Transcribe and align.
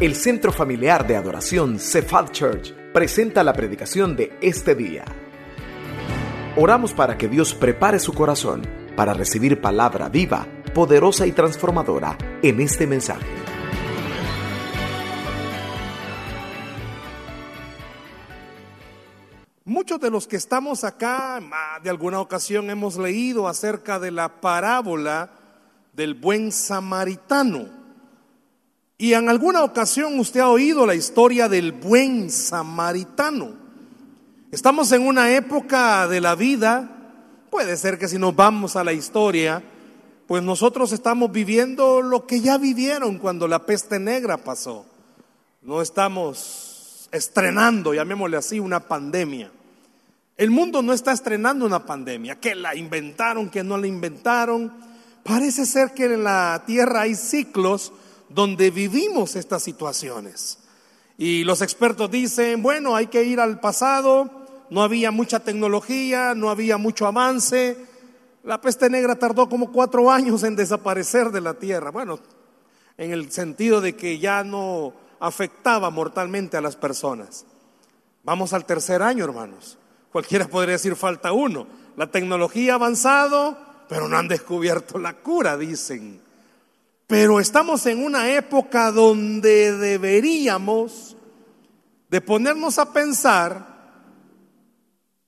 El 0.00 0.14
Centro 0.14 0.52
Familiar 0.52 1.08
de 1.08 1.16
Adoración 1.16 1.80
Cephal 1.80 2.30
Church 2.30 2.72
presenta 2.92 3.42
la 3.42 3.52
predicación 3.52 4.14
de 4.14 4.38
este 4.40 4.76
día. 4.76 5.04
Oramos 6.54 6.92
para 6.92 7.18
que 7.18 7.26
Dios 7.26 7.52
prepare 7.52 7.98
su 7.98 8.12
corazón 8.12 8.62
para 8.94 9.12
recibir 9.12 9.60
palabra 9.60 10.08
viva, 10.08 10.46
poderosa 10.72 11.26
y 11.26 11.32
transformadora 11.32 12.16
en 12.44 12.60
este 12.60 12.86
mensaje. 12.86 13.26
Muchos 19.64 19.98
de 19.98 20.10
los 20.10 20.28
que 20.28 20.36
estamos 20.36 20.84
acá, 20.84 21.40
de 21.82 21.90
alguna 21.90 22.20
ocasión 22.20 22.70
hemos 22.70 22.96
leído 22.98 23.48
acerca 23.48 23.98
de 23.98 24.12
la 24.12 24.40
parábola 24.40 25.30
del 25.92 26.14
buen 26.14 26.52
samaritano. 26.52 27.77
Y 29.00 29.14
en 29.14 29.28
alguna 29.28 29.62
ocasión 29.62 30.18
usted 30.18 30.40
ha 30.40 30.48
oído 30.48 30.84
la 30.84 30.96
historia 30.96 31.48
del 31.48 31.70
buen 31.70 32.30
samaritano. 32.30 33.52
Estamos 34.50 34.90
en 34.90 35.06
una 35.06 35.30
época 35.30 36.08
de 36.08 36.20
la 36.20 36.34
vida, 36.34 36.90
puede 37.48 37.76
ser 37.76 37.96
que 37.96 38.08
si 38.08 38.18
nos 38.18 38.34
vamos 38.34 38.74
a 38.74 38.82
la 38.82 38.92
historia, 38.92 39.62
pues 40.26 40.42
nosotros 40.42 40.90
estamos 40.90 41.30
viviendo 41.30 42.02
lo 42.02 42.26
que 42.26 42.40
ya 42.40 42.58
vivieron 42.58 43.18
cuando 43.18 43.46
la 43.46 43.64
peste 43.64 44.00
negra 44.00 44.36
pasó. 44.38 44.84
No 45.62 45.80
estamos 45.80 47.08
estrenando, 47.12 47.94
llamémosle 47.94 48.36
así, 48.36 48.58
una 48.58 48.80
pandemia. 48.80 49.52
El 50.36 50.50
mundo 50.50 50.82
no 50.82 50.92
está 50.92 51.12
estrenando 51.12 51.64
una 51.64 51.86
pandemia, 51.86 52.40
que 52.40 52.56
la 52.56 52.74
inventaron, 52.74 53.48
que 53.48 53.62
no 53.62 53.78
la 53.78 53.86
inventaron. 53.86 54.72
Parece 55.22 55.66
ser 55.66 55.94
que 55.94 56.06
en 56.06 56.24
la 56.24 56.64
tierra 56.66 57.02
hay 57.02 57.14
ciclos 57.14 57.92
donde 58.28 58.70
vivimos 58.70 59.36
estas 59.36 59.62
situaciones. 59.62 60.58
Y 61.16 61.44
los 61.44 61.62
expertos 61.62 62.10
dicen, 62.10 62.62
bueno, 62.62 62.94
hay 62.94 63.08
que 63.08 63.24
ir 63.24 63.40
al 63.40 63.60
pasado, 63.60 64.30
no 64.70 64.82
había 64.82 65.10
mucha 65.10 65.40
tecnología, 65.40 66.34
no 66.34 66.50
había 66.50 66.78
mucho 66.78 67.06
avance. 67.06 67.76
La 68.44 68.60
peste 68.60 68.88
negra 68.88 69.16
tardó 69.16 69.48
como 69.48 69.72
cuatro 69.72 70.10
años 70.10 70.42
en 70.44 70.56
desaparecer 70.56 71.30
de 71.30 71.40
la 71.40 71.54
tierra. 71.54 71.90
Bueno, 71.90 72.20
en 72.96 73.12
el 73.12 73.32
sentido 73.32 73.80
de 73.80 73.96
que 73.96 74.18
ya 74.18 74.44
no 74.44 74.94
afectaba 75.20 75.90
mortalmente 75.90 76.56
a 76.56 76.60
las 76.60 76.76
personas. 76.76 77.46
Vamos 78.24 78.52
al 78.52 78.64
tercer 78.64 79.02
año, 79.02 79.24
hermanos. 79.24 79.78
Cualquiera 80.12 80.46
podría 80.46 80.72
decir 80.72 80.96
falta 80.96 81.32
uno. 81.32 81.66
La 81.96 82.10
tecnología 82.10 82.72
ha 82.72 82.76
avanzado, 82.76 83.56
pero 83.88 84.08
no 84.08 84.16
han 84.16 84.28
descubierto 84.28 84.98
la 84.98 85.14
cura, 85.14 85.56
dicen. 85.56 86.20
Pero 87.08 87.40
estamos 87.40 87.86
en 87.86 88.04
una 88.04 88.34
época 88.34 88.92
donde 88.92 89.74
deberíamos 89.78 91.16
de 92.10 92.20
ponernos 92.20 92.78
a 92.78 92.92
pensar 92.92 93.78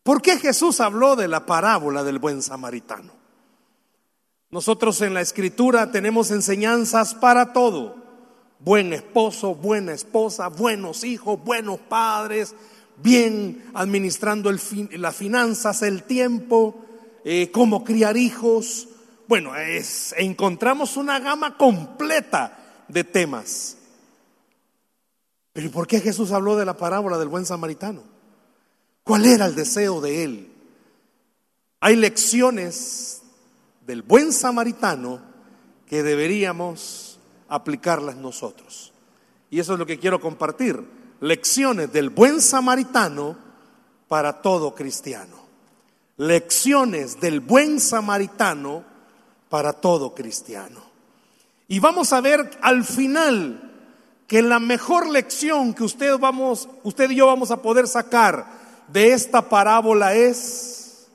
por 0.03 0.20
qué 0.20 0.37
Jesús 0.37 0.78
habló 0.81 1.17
de 1.17 1.27
la 1.27 1.47
parábola 1.47 2.05
del 2.05 2.19
buen 2.19 2.42
samaritano. 2.42 3.14
Nosotros 4.50 5.00
en 5.00 5.14
la 5.14 5.22
escritura 5.22 5.91
tenemos 5.91 6.31
enseñanzas 6.31 7.14
para 7.14 7.55
todo. 7.55 7.97
Buen 8.59 8.92
esposo, 8.92 9.55
buena 9.55 9.94
esposa, 9.94 10.48
buenos 10.48 11.03
hijos, 11.03 11.42
buenos 11.42 11.81
padres, 11.81 12.55
bien 13.03 13.65
administrando 13.72 14.53
las 14.53 15.17
finanzas, 15.17 15.81
el 15.81 16.03
tiempo, 16.03 16.75
eh, 17.25 17.50
cómo 17.50 17.84
criar 17.84 18.19
hijos. 18.19 18.90
Bueno, 19.31 19.55
es, 19.55 20.12
encontramos 20.19 20.97
una 20.97 21.20
gama 21.20 21.56
completa 21.56 22.84
de 22.89 23.05
temas. 23.05 23.77
Pero 25.53 25.69
¿y 25.69 25.70
por 25.70 25.87
qué 25.87 26.00
Jesús 26.00 26.33
habló 26.33 26.56
de 26.56 26.64
la 26.64 26.77
parábola 26.77 27.17
del 27.17 27.28
buen 27.28 27.47
samaritano? 27.47 28.03
¿Cuál 29.05 29.27
era 29.27 29.47
el 29.47 29.55
deseo 29.55 30.00
de 30.00 30.25
él? 30.25 30.53
Hay 31.78 31.95
lecciones 31.95 33.22
del 33.87 34.03
buen 34.03 34.32
samaritano 34.32 35.21
que 35.87 36.03
deberíamos 36.03 37.21
aplicarlas 37.49 38.16
nosotros. 38.16 38.93
Y 39.49 39.60
eso 39.60 39.75
es 39.75 39.78
lo 39.78 39.87
que 39.87 40.00
quiero 40.00 40.21
compartir 40.21 40.84
lecciones 41.21 41.93
del 41.93 42.10
buen 42.10 42.41
samaritano 42.41 43.38
para 44.09 44.43
todo 44.43 44.75
cristiano. 44.75 45.37
Lecciones 46.16 47.21
del 47.21 47.38
buen 47.38 47.78
samaritano 47.78 48.90
para 49.50 49.75
todo 49.75 50.15
cristiano. 50.15 50.81
Y 51.69 51.78
vamos 51.78 52.15
a 52.15 52.22
ver 52.22 52.59
al 52.62 52.84
final 52.84 53.71
que 54.27 54.41
la 54.41 54.61
mejor 54.61 55.09
lección 55.09 55.75
que 55.75 55.83
usted, 55.84 56.16
vamos, 56.19 56.69
usted 56.84 57.11
y 57.11 57.16
yo 57.16 57.27
vamos 57.27 57.50
a 57.50 57.61
poder 57.61 57.87
sacar 57.87 58.47
de 58.88 59.12
esta 59.12 59.49
parábola 59.49 60.15
es, 60.15 61.09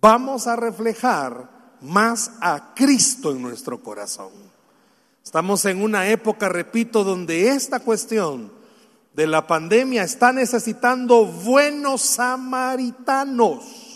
vamos 0.00 0.46
a 0.46 0.56
reflejar 0.56 1.48
más 1.80 2.32
a 2.40 2.74
Cristo 2.74 3.30
en 3.30 3.40
nuestro 3.40 3.82
corazón. 3.82 4.32
Estamos 5.24 5.64
en 5.64 5.82
una 5.82 6.08
época, 6.08 6.48
repito, 6.48 7.04
donde 7.04 7.50
esta 7.50 7.80
cuestión 7.80 8.52
de 9.14 9.26
la 9.26 9.46
pandemia 9.46 10.02
está 10.02 10.32
necesitando 10.32 11.24
buenos 11.24 12.02
samaritanos. 12.02 13.87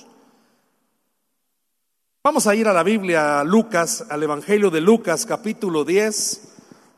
Vamos 2.24 2.46
a 2.46 2.54
ir 2.54 2.68
a 2.68 2.72
la 2.72 2.84
Biblia, 2.84 3.42
Lucas, 3.42 4.04
al 4.08 4.22
Evangelio 4.22 4.70
de 4.70 4.80
Lucas, 4.80 5.26
capítulo 5.26 5.84
10. 5.84 6.42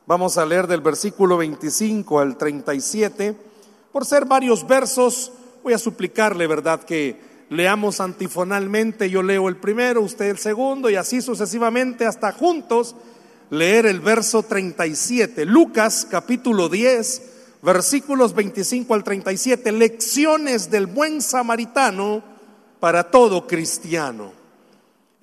Vamos 0.07 0.37
a 0.37 0.45
leer 0.45 0.67
del 0.67 0.83
versículo 0.83 1.39
25 1.39 2.21
al 2.21 2.37
37. 2.37 3.35
Por 3.91 4.05
ser 4.05 4.27
varios 4.27 4.67
versos, 4.67 5.33
voy 5.62 5.73
a 5.73 5.79
suplicarle, 5.79 6.47
¿verdad?, 6.47 6.83
que 6.83 7.19
leamos 7.49 8.03
antifonalmente. 8.03 9.09
Yo 9.09 9.23
leo 9.23 9.49
el 9.49 9.57
primero, 9.57 10.03
usted 10.03 10.27
el 10.27 10.37
segundo, 10.37 10.91
y 10.91 10.97
así 10.97 11.23
sucesivamente 11.23 12.05
hasta 12.05 12.31
juntos 12.31 12.95
leer 13.49 13.87
el 13.87 14.01
verso 14.01 14.43
37. 14.43 15.47
Lucas, 15.47 16.06
capítulo 16.11 16.69
10 16.69 17.31
versículos 17.62 18.35
25 18.35 18.93
al 18.93 19.03
37, 19.03 19.73
lecciones 19.73 20.71
del 20.71 20.87
buen 20.87 21.23
samaritano 21.23 22.23
para 22.79 23.11
todo 23.11 23.47
cristiano. 23.47 24.44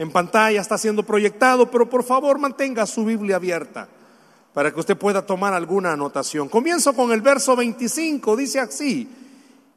En 0.02 0.10
pantalla 0.10 0.60
está 0.60 0.80
siendo 0.80 1.04
proyectado, 1.04 1.70
pero 1.70 1.88
por 1.88 2.04
favor 2.04 2.40
mantenga 2.40 2.88
su 2.88 3.06
Biblia 3.06 3.36
abierta 3.36 3.88
para 4.52 4.74
que 4.74 4.80
usted 4.80 4.98
pueda 4.98 5.24
tomar 5.24 5.54
alguna 5.54 5.94
anotación. 5.94 6.50
Comienzo 6.50 6.94
con 6.94 7.12
el 7.12 7.22
verso 7.22 7.56
25, 7.56 8.36
dice 8.36 8.60
así, 8.60 9.08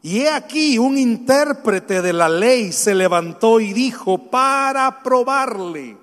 y 0.01 0.21
he 0.21 0.31
aquí 0.31 0.79
un 0.79 0.97
intérprete 0.97 2.01
de 2.01 2.15
la 2.15 2.31
ley 2.31 2.73
se 2.73 2.95
levantó 2.95 3.61
y 3.61 3.75
dijo 3.75 4.17
para 4.17 5.03
probarle, 5.03 5.99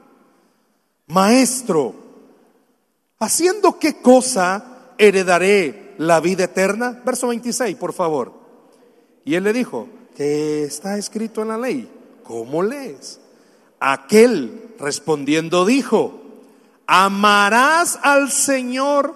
maestro, 1.07 1.95
¿haciendo 3.17 3.79
qué 3.79 4.03
cosa 4.03 4.93
heredaré 4.99 5.95
la 5.97 6.19
vida 6.19 6.43
eterna? 6.43 7.01
Verso 7.03 7.29
26, 7.29 7.75
por 7.75 7.91
favor. 7.91 8.33
Y 9.25 9.33
él 9.33 9.45
le 9.45 9.51
dijo, 9.51 9.87
¿qué 10.15 10.63
está 10.63 10.99
escrito 10.99 11.41
en 11.41 11.47
la 11.47 11.57
ley? 11.57 11.89
¿Cómo 12.23 12.61
lees? 12.61 13.20
Aquel 13.83 14.75
respondiendo 14.77 15.65
dijo, 15.65 16.21
amarás 16.85 17.97
al 18.03 18.31
Señor 18.31 19.15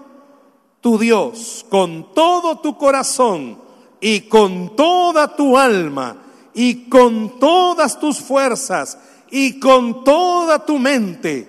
tu 0.81 0.97
Dios 0.97 1.63
con 1.69 2.13
todo 2.15 2.57
tu 2.59 2.75
corazón 2.75 3.59
y 4.01 4.21
con 4.21 4.75
toda 4.75 5.35
tu 5.35 5.55
alma 5.55 6.17
y 6.55 6.89
con 6.89 7.39
todas 7.39 7.99
tus 7.99 8.19
fuerzas 8.19 8.97
y 9.29 9.59
con 9.59 10.03
toda 10.03 10.65
tu 10.65 10.79
mente 10.79 11.47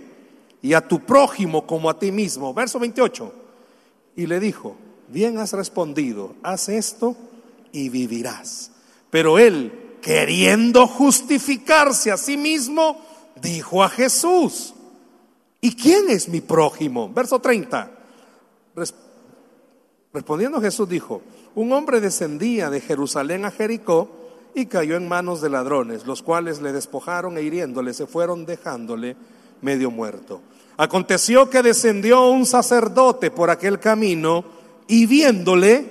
y 0.61 0.75
a 0.75 0.87
tu 0.87 1.01
prójimo 1.01 1.67
como 1.67 1.89
a 1.89 1.99
ti 1.99 2.13
mismo. 2.13 2.53
Verso 2.53 2.79
28. 2.79 3.33
Y 4.17 4.27
le 4.27 4.41
dijo, 4.41 4.77
bien 5.09 5.39
has 5.39 5.55
respondido, 5.55 6.35
haz 6.43 6.69
esto 6.69 7.17
y 7.73 7.89
vivirás. 7.89 8.73
Pero 9.09 9.39
él, 9.39 9.97
queriendo 10.03 10.87
justificarse 10.87 12.13
a 12.13 12.17
sí 12.19 12.37
mismo, 12.37 13.06
dijo 13.41 13.83
a 13.83 13.89
Jesús, 13.89 14.75
¿y 15.61 15.75
quién 15.75 16.11
es 16.11 16.29
mi 16.29 16.41
prójimo? 16.41 17.09
Verso 17.13 17.39
30. 17.39 17.91
Respondiendo 20.13 20.61
Jesús 20.61 20.89
dijo, 20.89 21.23
un 21.55 21.73
hombre 21.73 22.01
descendía 22.01 22.71
de 22.71 22.81
Jerusalén 22.81 23.45
a 23.45 23.51
Jericó 23.51 24.11
y 24.55 24.67
cayó 24.67 24.97
en 24.97 25.09
manos 25.09 25.41
de 25.41 25.51
ladrones, 25.51 26.07
los 26.07 26.23
cuales 26.23 26.61
le 26.61 26.73
despojaron 26.73 27.37
e 27.37 27.43
hiriéndole 27.43 27.93
se 27.95 28.07
fueron 28.07 28.47
dejándole 28.47 29.17
medio 29.61 29.91
muerto. 29.91 30.41
Aconteció 30.79 31.49
que 31.49 31.63
descendió 31.63 32.29
un 32.29 32.47
sacerdote 32.47 33.31
por 33.31 33.51
aquel 33.51 33.79
camino, 33.79 34.45
y 34.89 35.07
viéndole 35.07 35.85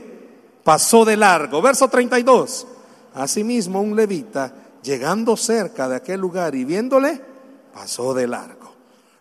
pasó 0.63 1.05
de 1.05 1.17
largo. 1.17 1.61
Verso 1.61 1.87
32. 1.89 2.67
Asimismo 3.13 3.81
un 3.81 3.95
levita, 3.95 4.53
llegando 4.83 5.37
cerca 5.37 5.87
de 5.87 5.95
aquel 5.95 6.19
lugar 6.19 6.55
y 6.55 6.65
viéndole, 6.65 7.21
pasó 7.75 8.13
de 8.13 8.25
largo. 8.25 8.73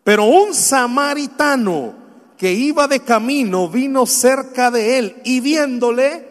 Pero 0.04 0.26
un 0.26 0.54
samaritano 0.54 1.92
que 2.38 2.52
iba 2.52 2.86
de 2.86 3.00
camino 3.00 3.68
vino 3.68 4.06
cerca 4.06 4.70
de 4.70 4.98
él 4.98 5.16
y 5.24 5.40
viéndole 5.40 6.28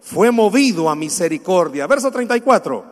fue 0.00 0.30
movido 0.30 0.88
a 0.88 0.94
misericordia. 0.94 1.88
Verso 1.88 2.12
34. 2.12 2.84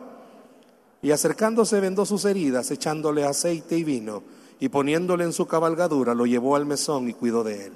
Y 1.01 1.11
acercándose 1.11 1.79
vendó 1.79 2.05
sus 2.05 2.25
heridas, 2.25 2.71
echándole 2.71 3.23
aceite 3.23 3.77
y 3.77 3.85
vino, 3.85 4.21
y 4.59 4.67
poniéndole 4.67 5.23
en 5.23 5.33
su 5.33 5.45
cabalgadura, 5.45 6.13
lo 6.13 6.25
llevó 6.25 6.57
al 6.57 6.65
mesón 6.65 7.09
y 7.09 7.13
cuidó 7.13 7.43
de 7.43 7.67
él. 7.67 7.73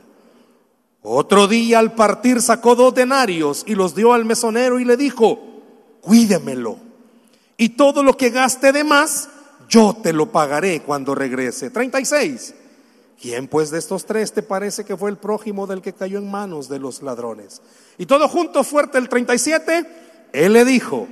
Otro 1.04 1.48
día 1.48 1.80
al 1.80 1.94
partir 1.94 2.42
sacó 2.42 2.76
dos 2.76 2.94
denarios 2.94 3.64
y 3.66 3.76
los 3.76 3.96
dio 3.96 4.12
al 4.12 4.26
mesonero 4.26 4.78
y 4.80 4.84
le 4.84 4.98
dijo, 4.98 5.40
cuídemelo. 6.02 6.78
Y 7.56 7.70
todo 7.70 8.04
lo 8.04 8.18
que 8.18 8.30
gaste 8.30 8.72
de 8.72 8.84
más, 8.84 9.30
yo 9.68 9.96
te 10.02 10.14
lo 10.14 10.32
pagaré 10.32 10.82
cuando 10.82 11.16
regrese. 11.16 11.70
36. 11.70 12.54
¿Quién 13.20 13.48
pues 13.48 13.72
de 13.72 13.80
estos 13.80 14.06
tres 14.06 14.32
te 14.32 14.44
parece 14.44 14.86
que 14.86 14.96
fue 14.96 15.10
el 15.10 15.18
prójimo 15.18 15.66
del 15.66 15.82
que 15.82 15.94
cayó 15.94 16.20
en 16.20 16.30
manos 16.30 16.70
de 16.70 16.80
los 16.80 17.02
ladrones? 17.02 17.62
Y 17.98 18.06
todo 18.06 18.28
junto 18.28 18.64
fuerte 18.64 19.00
el 19.00 19.10
37, 19.10 20.30
él 20.34 20.54
le 20.54 20.66
dijo, 20.66 21.08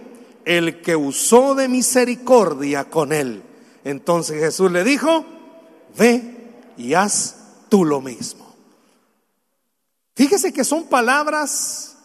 el 0.45 0.81
que 0.81 0.95
usó 0.95 1.55
de 1.55 1.67
misericordia 1.67 2.85
con 2.85 3.11
él. 3.11 3.41
Entonces 3.83 4.39
Jesús 4.39 4.71
le 4.71 4.83
dijo, 4.83 5.25
ve 5.97 6.35
y 6.77 6.93
haz 6.93 7.35
tú 7.69 7.83
lo 7.83 8.01
mismo. 8.01 8.45
Fíjese 10.15 10.53
que 10.53 10.63
son 10.63 10.85
palabras 10.85 11.97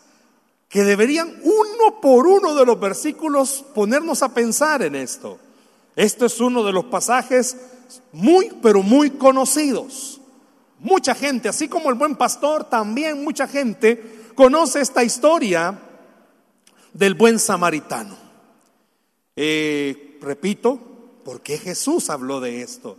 que 0.69 0.83
deberían 0.83 1.41
uno 1.43 2.01
por 2.01 2.27
uno 2.27 2.55
de 2.55 2.65
los 2.65 2.81
versículos 2.81 3.65
ponernos 3.75 4.23
a 4.23 4.33
pensar 4.33 4.83
en 4.83 4.95
esto. 4.95 5.39
Esto 5.97 6.27
es 6.27 6.41
uno 6.41 6.65
de 6.65 6.73
los 6.73 6.87
pasajes 6.87 7.57
muy, 8.13 8.51
pero 8.63 8.83
muy 8.83 9.11
conocidos. 9.11 10.21
Mucha 10.79 11.15
gente, 11.15 11.49
así 11.49 11.69
como 11.69 11.91
el 11.91 11.97
buen 11.97 12.17
pastor, 12.17 12.65
también 12.65 13.23
mucha 13.23 13.47
gente 13.47 14.33
conoce 14.35 14.81
esta 14.81 15.05
historia 15.05 15.79
del 16.93 17.15
buen 17.15 17.39
samaritano. 17.39 18.17
Eh, 19.37 20.19
repito, 20.23 20.79
¿por 21.25 21.41
qué 21.43 21.59
Jesús 21.59 22.11
habló 22.11 22.41
de 22.41 22.63
esto? 22.63 22.97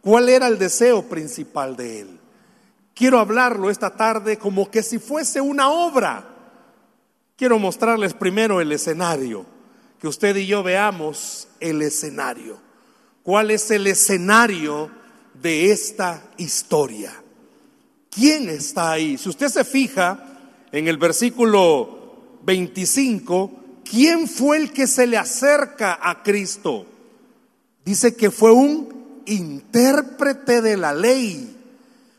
¿Cuál 0.00 0.28
era 0.28 0.46
el 0.46 0.58
deseo 0.58 1.04
principal 1.08 1.76
de 1.76 2.00
él? 2.00 2.20
Quiero 2.94 3.18
hablarlo 3.18 3.70
esta 3.70 3.90
tarde 3.96 4.36
como 4.36 4.70
que 4.70 4.82
si 4.82 4.98
fuese 4.98 5.40
una 5.40 5.70
obra. 5.70 6.28
Quiero 7.36 7.58
mostrarles 7.58 8.12
primero 8.12 8.60
el 8.60 8.72
escenario, 8.72 9.46
que 10.02 10.08
usted 10.08 10.34
y 10.34 10.48
yo 10.48 10.64
veamos 10.64 11.46
el 11.60 11.80
escenario. 11.80 12.58
¿Cuál 13.22 13.52
es 13.52 13.70
el 13.70 13.86
escenario 13.86 14.90
de 15.40 15.70
esta 15.70 16.24
historia? 16.38 17.22
¿Quién 18.10 18.48
está 18.48 18.90
ahí? 18.90 19.16
Si 19.16 19.28
usted 19.28 19.46
se 19.46 19.62
fija 19.62 20.40
en 20.72 20.88
el 20.88 20.96
versículo 20.96 22.40
25, 22.42 23.52
¿quién 23.88 24.26
fue 24.26 24.56
el 24.56 24.72
que 24.72 24.88
se 24.88 25.06
le 25.06 25.16
acerca 25.16 26.00
a 26.02 26.24
Cristo? 26.24 26.84
Dice 27.84 28.16
que 28.16 28.32
fue 28.32 28.50
un 28.50 29.22
intérprete 29.26 30.62
de 30.62 30.78
la 30.78 30.92
ley 30.92 31.56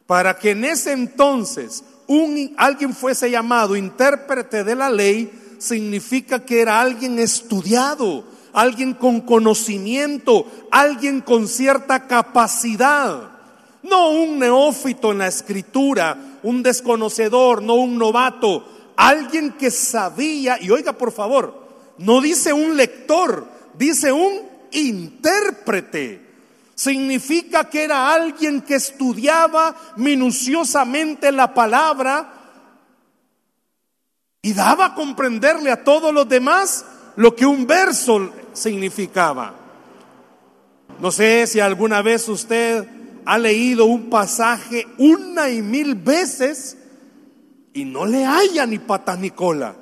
para 0.07 0.38
que 0.38 0.51
en 0.51 0.63
ese 0.63 0.94
entonces 0.94 1.83
un, 2.07 2.53
alguien 2.56 2.94
fuese 2.94 3.30
llamado 3.30 3.75
intérprete 3.75 4.63
de 4.63 4.75
la 4.75 4.89
ley, 4.89 5.30
significa 5.63 6.44
que 6.44 6.62
era 6.62 6.81
alguien 6.81 7.19
estudiado, 7.19 8.25
alguien 8.51 8.94
con 8.94 9.21
conocimiento, 9.21 10.45
alguien 10.69 11.21
con 11.21 11.48
cierta 11.48 12.06
capacidad. 12.07 13.31
No 13.81 14.10
un 14.10 14.39
neófito 14.39 15.12
en 15.12 15.19
la 15.19 15.27
escritura, 15.27 16.39
un 16.44 16.62
desconocedor, 16.63 17.63
no 17.63 17.75
un 17.75 17.98
novato, 17.98 18.68
alguien 18.98 19.54
que 19.54 19.71
sabía, 19.71 20.57
y 20.62 20.69
oiga 20.69 20.94
por 20.94 21.12
favor, 21.12 21.68
no 21.98 22.21
dice 22.21 22.51
un 22.54 22.75
lector, 22.75 23.48
dice 23.77 24.12
un 24.12 24.42
intérprete 24.71 26.33
significa 26.75 27.69
que 27.69 27.83
era 27.83 28.12
alguien 28.12 28.62
que 28.62 28.75
estudiaba 28.75 29.75
minuciosamente 29.98 31.31
la 31.31 31.54
palabra 31.54 32.43
y 34.45 34.54
daba 34.54 34.88
a 34.88 34.94
comprenderle 34.94 35.72
a 35.72 35.84
todos 35.84 36.13
los 36.13 36.28
demás 36.28 36.86
lo 37.16 37.34
que 37.34 37.45
un 37.45 37.66
verso 37.66 38.30
significaba. 38.51 39.56
No 41.00 41.12
sé 41.12 41.48
si 41.48 41.62
alguna 41.62 42.01
vez 42.01 42.28
usted 42.28 42.86
ha 43.25 43.38
leído 43.38 43.86
un 43.86 44.10
pasaje 44.10 44.86
una 44.98 45.50
y 45.50 45.62
mil 45.62 45.95
veces 45.95 46.78
y 47.74 47.86
no 47.86 48.06
le 48.06 48.25
haya 48.25 48.66
ni 48.66 48.80
pata 48.80 49.16
ni 49.16 49.31
cola. 49.31 49.75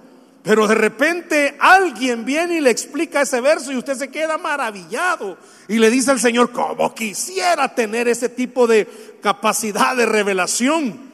Pero 0.44 0.68
de 0.68 0.75
repente 0.75 1.58
alguien 1.60 2.24
viene 2.24 2.58
y 2.58 2.62
le 2.62 2.69
explica 2.69 3.22
ese 3.22 3.42
verso 3.42 3.72
y 3.72 3.78
usted 3.78 3.96
se 3.96 4.10
queda 4.10 4.38
maravillado 4.38 5.38
y 5.68 5.80
le 5.80 5.90
dice 5.90 6.12
al 6.12 6.19
Señor, 6.19 6.52
como 6.52 6.94
quisiera 6.94 7.74
tener 7.74 8.08
ese 8.08 8.30
tipo 8.30 8.68
de 8.68 9.18
capacidad 9.22 9.96
de 9.96 10.06
revelación. 10.06 11.11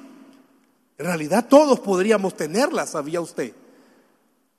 En 0.97 1.05
realidad 1.05 1.47
todos 1.47 1.79
podríamos 1.79 2.35
tenerla, 2.35 2.87
¿sabía 2.87 3.21
usted? 3.21 3.53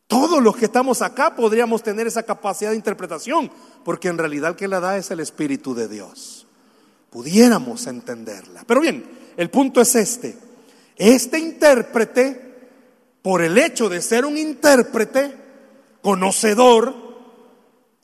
Todos 0.06 0.42
los 0.42 0.56
que 0.56 0.66
estamos 0.66 1.02
acá 1.02 1.34
podríamos 1.34 1.82
tener 1.82 2.06
esa 2.06 2.22
capacidad 2.22 2.70
de 2.70 2.76
interpretación, 2.76 3.50
porque 3.84 4.08
en 4.08 4.18
realidad 4.18 4.50
el 4.50 4.56
que 4.56 4.68
la 4.68 4.80
da 4.80 4.96
es 4.96 5.10
el 5.10 5.20
Espíritu 5.20 5.74
de 5.74 5.88
Dios. 5.88 6.46
Pudiéramos 7.10 7.86
entenderla. 7.86 8.64
Pero 8.66 8.80
bien, 8.80 9.04
el 9.36 9.50
punto 9.50 9.80
es 9.80 9.94
este. 9.94 10.36
Este 10.96 11.38
intérprete 11.38 12.48
por 13.22 13.42
el 13.42 13.58
hecho 13.58 13.88
de 13.88 14.00
ser 14.00 14.24
un 14.24 14.38
intérprete, 14.38 15.34
conocedor, 16.00 16.94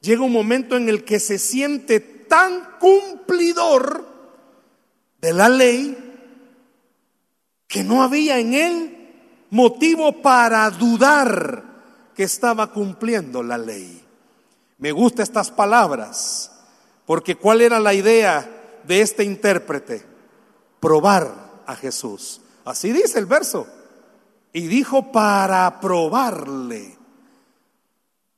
llega 0.01 0.23
un 0.23 0.33
momento 0.33 0.77
en 0.77 0.89
el 0.89 1.05
que 1.05 1.21
se 1.21 1.39
siente 1.39 2.01
tan 2.01 2.79
cumplidor 2.79 4.07
de 5.21 5.33
la 5.33 5.49
ley 5.49 6.04
que 7.75 7.83
no 7.83 8.05
había 8.05 8.39
en 8.39 8.55
él 8.55 8.97
motivo 9.51 10.23
para 10.23 10.71
dudar 10.71 11.65
que 12.15 12.23
estaba 12.23 12.69
cumpliendo 12.69 13.43
la 13.43 13.59
ley. 13.59 14.01
Me 14.79 14.93
gustan 14.93 15.25
estas 15.25 15.51
palabras, 15.51 16.53
porque 17.05 17.35
¿cuál 17.35 17.63
era 17.63 17.81
la 17.81 17.93
idea 17.93 18.49
de 18.85 19.01
este 19.01 19.25
intérprete? 19.25 20.07
Probar 20.79 21.35
a 21.67 21.75
Jesús. 21.75 22.41
Así 22.65 22.93
dice 22.93 23.19
el 23.19 23.27
verso. 23.27 23.67
Y 24.53 24.69
dijo 24.69 25.11
para 25.11 25.81
probarle. 25.81 26.97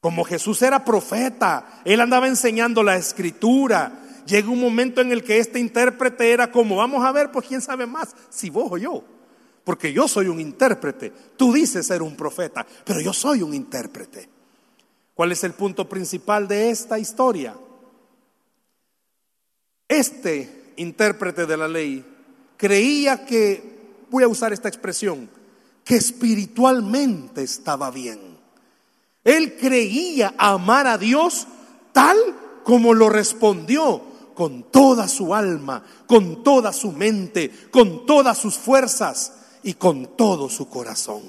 Como 0.00 0.24
Jesús 0.24 0.62
era 0.62 0.82
profeta, 0.82 1.82
él 1.84 2.00
andaba 2.00 2.26
enseñando 2.26 2.82
la 2.82 2.96
escritura. 2.96 4.00
Llega 4.24 4.48
un 4.48 4.62
momento 4.62 5.02
en 5.02 5.12
el 5.12 5.22
que 5.22 5.40
este 5.40 5.58
intérprete 5.58 6.32
era 6.32 6.50
como, 6.50 6.76
vamos 6.76 7.04
a 7.04 7.12
ver, 7.12 7.30
pues 7.30 7.46
quién 7.46 7.60
sabe 7.60 7.84
más, 7.84 8.16
si 8.30 8.48
vos 8.48 8.68
o 8.70 8.78
yo. 8.78 9.04
Porque 9.66 9.92
yo 9.92 10.06
soy 10.06 10.28
un 10.28 10.38
intérprete. 10.38 11.12
Tú 11.36 11.52
dices 11.52 11.88
ser 11.88 12.00
un 12.00 12.14
profeta, 12.14 12.64
pero 12.84 13.00
yo 13.00 13.12
soy 13.12 13.42
un 13.42 13.52
intérprete. 13.52 14.28
¿Cuál 15.12 15.32
es 15.32 15.42
el 15.42 15.54
punto 15.54 15.88
principal 15.88 16.46
de 16.46 16.70
esta 16.70 17.00
historia? 17.00 17.56
Este 19.88 20.72
intérprete 20.76 21.46
de 21.46 21.56
la 21.56 21.66
ley 21.66 22.06
creía 22.56 23.26
que, 23.26 24.04
voy 24.08 24.22
a 24.22 24.28
usar 24.28 24.52
esta 24.52 24.68
expresión, 24.68 25.28
que 25.82 25.96
espiritualmente 25.96 27.42
estaba 27.42 27.90
bien. 27.90 28.20
Él 29.24 29.56
creía 29.56 30.32
amar 30.38 30.86
a 30.86 30.96
Dios 30.96 31.48
tal 31.92 32.16
como 32.62 32.94
lo 32.94 33.08
respondió 33.08 34.00
con 34.36 34.70
toda 34.70 35.08
su 35.08 35.34
alma, 35.34 35.82
con 36.06 36.44
toda 36.44 36.72
su 36.72 36.92
mente, 36.92 37.50
con 37.72 38.06
todas 38.06 38.38
sus 38.38 38.54
fuerzas 38.54 39.32
y 39.66 39.74
con 39.74 40.16
todo 40.16 40.48
su 40.48 40.68
corazón. 40.68 41.22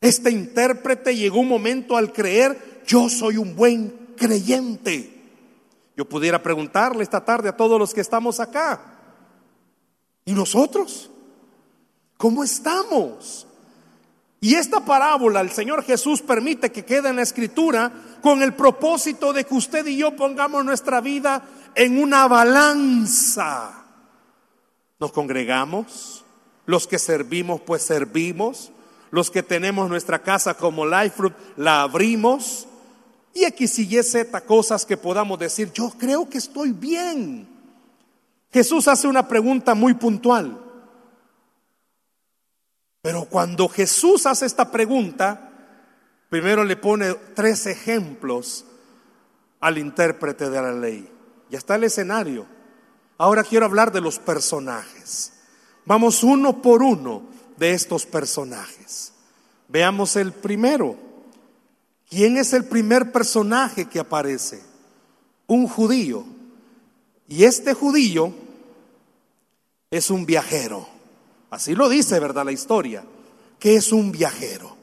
Este 0.00 0.32
intérprete 0.32 1.14
llegó 1.14 1.38
un 1.38 1.48
momento 1.48 1.96
al 1.96 2.12
creer, 2.12 2.82
yo 2.88 3.08
soy 3.08 3.36
un 3.36 3.54
buen 3.54 4.14
creyente. 4.16 5.22
Yo 5.96 6.08
pudiera 6.08 6.42
preguntarle 6.42 7.04
esta 7.04 7.24
tarde 7.24 7.48
a 7.48 7.56
todos 7.56 7.78
los 7.78 7.94
que 7.94 8.00
estamos 8.00 8.40
acá, 8.40 8.98
¿y 10.24 10.32
nosotros? 10.32 11.08
¿Cómo 12.16 12.42
estamos? 12.42 13.46
Y 14.40 14.56
esta 14.56 14.84
parábola 14.84 15.40
el 15.40 15.52
Señor 15.52 15.84
Jesús 15.84 16.20
permite 16.20 16.72
que 16.72 16.84
quede 16.84 17.10
en 17.10 17.16
la 17.16 17.22
escritura 17.22 17.92
con 18.22 18.42
el 18.42 18.54
propósito 18.54 19.32
de 19.32 19.44
que 19.44 19.54
usted 19.54 19.86
y 19.86 19.98
yo 19.98 20.16
pongamos 20.16 20.64
nuestra 20.64 21.00
vida 21.00 21.44
en 21.76 21.96
una 21.96 22.26
balanza. 22.26 23.84
Nos 24.98 25.12
congregamos, 25.12 26.23
los 26.66 26.86
que 26.86 26.98
servimos 26.98 27.60
pues 27.60 27.82
servimos, 27.82 28.72
los 29.10 29.30
que 29.30 29.42
tenemos 29.42 29.88
nuestra 29.88 30.22
casa 30.22 30.54
como 30.54 30.86
Life 30.86 31.10
Fruit 31.16 31.34
la 31.56 31.82
abrimos 31.82 32.66
y 33.34 33.44
X 33.44 33.78
y 33.80 33.98
Y 33.98 34.02
Z 34.02 34.40
cosas 34.42 34.86
que 34.86 34.96
podamos 34.96 35.38
decir, 35.38 35.72
yo 35.72 35.92
creo 35.98 36.28
que 36.28 36.38
estoy 36.38 36.72
bien. 36.72 37.48
Jesús 38.52 38.86
hace 38.88 39.08
una 39.08 39.26
pregunta 39.26 39.74
muy 39.74 39.94
puntual. 39.94 40.60
Pero 43.02 43.26
cuando 43.26 43.68
Jesús 43.68 44.24
hace 44.24 44.46
esta 44.46 44.70
pregunta, 44.70 45.50
primero 46.30 46.64
le 46.64 46.76
pone 46.76 47.12
tres 47.34 47.66
ejemplos 47.66 48.64
al 49.60 49.76
intérprete 49.76 50.48
de 50.48 50.62
la 50.62 50.72
ley. 50.72 51.06
Ya 51.50 51.58
está 51.58 51.74
el 51.74 51.84
escenario. 51.84 52.46
Ahora 53.18 53.44
quiero 53.44 53.66
hablar 53.66 53.92
de 53.92 54.00
los 54.00 54.18
personajes. 54.18 55.33
Vamos 55.86 56.22
uno 56.22 56.62
por 56.62 56.82
uno 56.82 57.22
de 57.56 57.72
estos 57.72 58.06
personajes. 58.06 59.12
Veamos 59.68 60.16
el 60.16 60.32
primero. 60.32 60.96
¿Quién 62.08 62.36
es 62.36 62.52
el 62.52 62.64
primer 62.64 63.12
personaje 63.12 63.86
que 63.86 63.98
aparece? 63.98 64.62
Un 65.46 65.68
judío. 65.68 66.24
Y 67.28 67.44
este 67.44 67.74
judío 67.74 68.32
es 69.90 70.10
un 70.10 70.26
viajero. 70.26 70.86
Así 71.50 71.74
lo 71.74 71.88
dice, 71.88 72.18
¿verdad? 72.20 72.44
La 72.44 72.52
historia. 72.52 73.04
Que 73.58 73.76
es 73.76 73.92
un 73.92 74.12
viajero. 74.12 74.76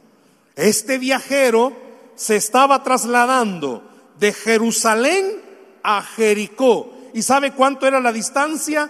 Este 0.55 0.97
viajero 0.97 1.73
se 2.15 2.35
estaba 2.35 2.83
trasladando 2.83 3.83
de 4.19 4.33
Jerusalén 4.33 5.41
a 5.83 6.01
Jericó. 6.03 6.93
¿Y 7.13 7.23
sabe 7.23 7.53
cuánto 7.53 7.87
era 7.87 7.99
la 7.99 8.13
distancia? 8.13 8.89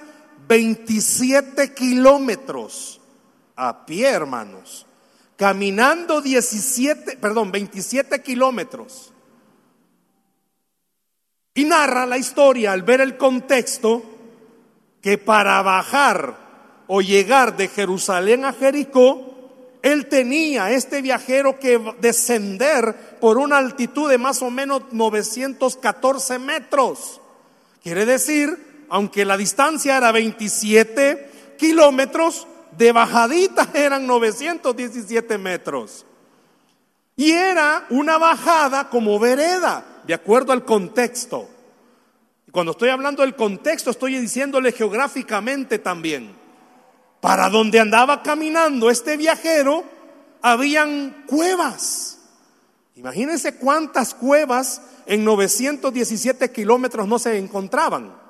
27 0.51 1.73
kilómetros 1.73 2.99
a 3.55 3.85
pie, 3.85 4.09
hermanos. 4.09 4.85
Caminando 5.37 6.21
17, 6.21 7.15
perdón, 7.15 7.53
27 7.53 8.21
kilómetros. 8.21 9.13
Y 11.53 11.63
narra 11.63 12.05
la 12.05 12.17
historia 12.17 12.73
al 12.73 12.83
ver 12.83 12.99
el 12.99 13.15
contexto 13.15 14.03
que 15.01 15.17
para 15.17 15.61
bajar 15.61 16.83
o 16.87 16.99
llegar 16.99 17.55
de 17.55 17.69
Jerusalén 17.69 18.43
a 18.43 18.51
Jericó, 18.51 19.79
él 19.81 20.07
tenía, 20.09 20.69
este 20.71 21.01
viajero, 21.01 21.59
que 21.59 21.79
descender 22.01 23.17
por 23.21 23.37
una 23.37 23.57
altitud 23.57 24.09
de 24.09 24.17
más 24.17 24.41
o 24.41 24.51
menos 24.51 24.83
914 24.91 26.39
metros. 26.39 27.21
Quiere 27.81 28.05
decir, 28.05 28.70
aunque 28.91 29.23
la 29.23 29.37
distancia 29.37 29.95
era 29.95 30.11
27 30.11 31.55
kilómetros, 31.57 32.45
de 32.77 32.91
bajadita 32.91 33.69
eran 33.73 34.05
917 34.05 35.37
metros. 35.37 36.05
Y 37.15 37.31
era 37.31 37.85
una 37.89 38.17
bajada 38.17 38.89
como 38.89 39.17
vereda, 39.17 40.01
de 40.05 40.13
acuerdo 40.13 40.51
al 40.51 40.65
contexto. 40.65 41.47
Cuando 42.51 42.73
estoy 42.73 42.89
hablando 42.89 43.21
del 43.21 43.33
contexto, 43.33 43.91
estoy 43.91 44.19
diciéndole 44.19 44.73
geográficamente 44.73 45.79
también. 45.79 46.35
Para 47.21 47.49
donde 47.49 47.79
andaba 47.79 48.21
caminando 48.21 48.89
este 48.89 49.15
viajero, 49.15 49.85
habían 50.41 51.23
cuevas. 51.27 52.19
Imagínense 52.95 53.55
cuántas 53.55 54.13
cuevas 54.13 54.81
en 55.05 55.23
917 55.23 56.51
kilómetros 56.51 57.07
no 57.07 57.19
se 57.19 57.37
encontraban. 57.37 58.20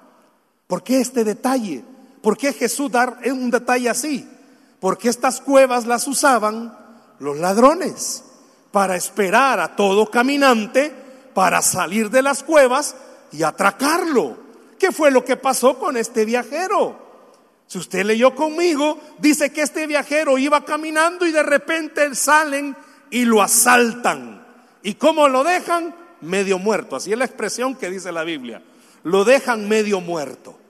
¿Por 0.72 0.84
qué 0.84 1.02
este 1.02 1.26
detalle? 1.26 1.84
¿Por 2.22 2.38
qué 2.38 2.54
Jesús 2.54 2.90
dar 2.90 3.20
un 3.26 3.52
detalle 3.52 3.90
así? 3.90 4.26
Porque 4.80 5.10
estas 5.10 5.42
cuevas 5.42 5.86
las 5.86 6.08
usaban 6.08 6.74
los 7.20 7.38
ladrones 7.38 8.24
para 8.72 8.96
esperar 8.96 9.60
a 9.60 9.76
todo 9.76 10.10
caminante 10.10 10.96
para 11.34 11.62
salir 11.62 12.10
de 12.10 12.22
las 12.22 12.42
cuevas 12.42 12.96
y 13.34 13.44
atracarlo. 13.44 14.38
¿Qué 14.80 14.94
fue 14.94 15.12
lo 15.12 15.26
que 15.26 15.36
pasó 15.36 15.78
con 15.78 15.98
este 15.98 16.24
viajero? 16.24 16.96
Si 17.68 17.78
usted 17.78 18.06
leyó 18.06 18.34
conmigo, 18.34 18.98
dice 19.20 19.52
que 19.52 19.64
este 19.64 19.88
viajero 19.88 20.38
iba 20.38 20.64
caminando 20.64 21.28
y 21.28 21.34
de 21.34 21.44
repente 21.44 22.16
salen 22.16 22.78
y 23.10 23.26
lo 23.26 23.42
asaltan. 23.42 24.42
¿Y 24.84 24.94
cómo 24.94 25.28
lo 25.28 25.44
dejan? 25.44 25.94
Medio 26.22 26.60
muerto. 26.60 26.96
Así 26.96 27.12
es 27.12 27.18
la 27.18 27.26
expresión 27.26 27.76
que 27.76 27.90
dice 27.90 28.14
la 28.14 28.24
Biblia. 28.24 28.64
Lo 29.04 29.26
dejan 29.26 29.68
medio 29.68 30.00
muerto. 30.00 30.61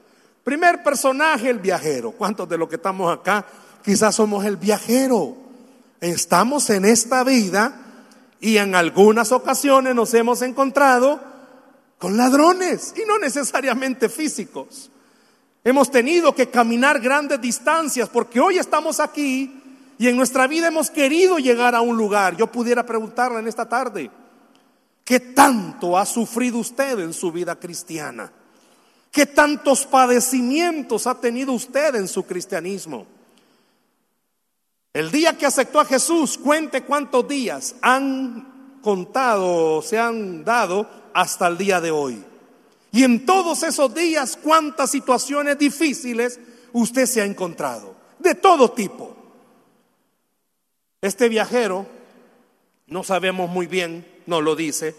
Primer 0.44 0.82
personaje, 0.84 1.50
el 1.50 1.60
viajero. 1.60 2.12
¿Cuántos 2.12 2.50
de 2.50 2.58
los 2.58 2.68
que 2.68 2.76
estamos 2.76 3.14
acá 3.14 3.46
quizás 3.84 4.16
somos 4.16 4.44
el 4.46 4.58
viajero? 4.58 5.38
Estamos 6.00 6.70
en 6.72 6.86
esta 6.86 7.24
vida 7.24 7.80
y 8.40 8.58
en 8.58 8.74
algunas 8.74 9.32
ocasiones 9.32 9.94
nos 9.94 10.14
hemos 10.16 10.42
encontrado 10.42 11.20
con 12.00 12.18
ladrones 12.18 12.94
y 12.98 13.08
no 13.08 13.20
necesariamente 13.20 14.10
físicos. 14.10 14.90
Hemos 15.64 15.92
tenido 15.92 16.34
que 16.34 16.50
caminar 16.50 17.00
grandes 17.00 17.40
distancias 17.40 18.10
porque 18.10 18.40
hoy 18.40 18.58
estamos 18.58 19.00
aquí 19.00 19.62
y 20.00 20.08
en 20.08 20.18
nuestra 20.18 20.48
vida 20.48 20.70
hemos 20.70 20.90
querido 20.90 21.38
llegar 21.38 21.76
a 21.76 21.82
un 21.82 21.96
lugar. 21.96 22.36
Yo 22.36 22.48
pudiera 22.52 22.84
preguntarle 22.84 23.38
en 23.38 23.48
esta 23.48 23.70
tarde, 23.70 24.10
¿qué 25.06 25.20
tanto 25.20 25.96
ha 25.96 26.08
sufrido 26.08 26.58
usted 26.58 26.98
en 26.98 27.14
su 27.14 27.32
vida 27.32 27.56
cristiana? 27.60 28.32
¿Qué 29.12 29.26
tantos 29.26 29.86
padecimientos 29.86 31.06
ha 31.06 31.20
tenido 31.20 31.52
usted 31.52 31.96
en 31.96 32.08
su 32.08 32.24
cristianismo? 32.24 33.06
El 34.94 35.12
día 35.12 35.38
que 35.38 35.46
aceptó 35.46 35.82
a 35.82 35.86
Jesús, 35.86 36.38
cuente 36.38 36.84
cuántos 36.84 37.28
días 37.28 37.76
han 37.82 38.80
contado, 38.82 39.82
se 39.82 40.00
han 40.00 40.46
dado 40.46 40.90
hasta 41.14 41.48
el 41.48 41.58
día 41.58 41.82
de 41.82 41.92
hoy. 41.92 42.24
Y 42.94 43.04
en 43.04 43.26
todos 43.26 43.64
esos 43.64 43.94
días, 43.94 44.38
cuántas 44.42 44.92
situaciones 44.92 45.58
difíciles 45.58 46.40
usted 46.72 47.06
se 47.06 47.22
ha 47.22 47.26
encontrado, 47.26 47.96
de 48.20 48.36
todo 48.36 48.72
tipo. 48.72 49.16
Este 51.02 51.28
viajero, 51.28 51.86
no 52.88 53.04
sabemos 53.04 53.50
muy 53.50 53.68
bien, 53.68 54.06
no 54.26 54.40
lo 54.40 54.56
dice, 54.56 54.96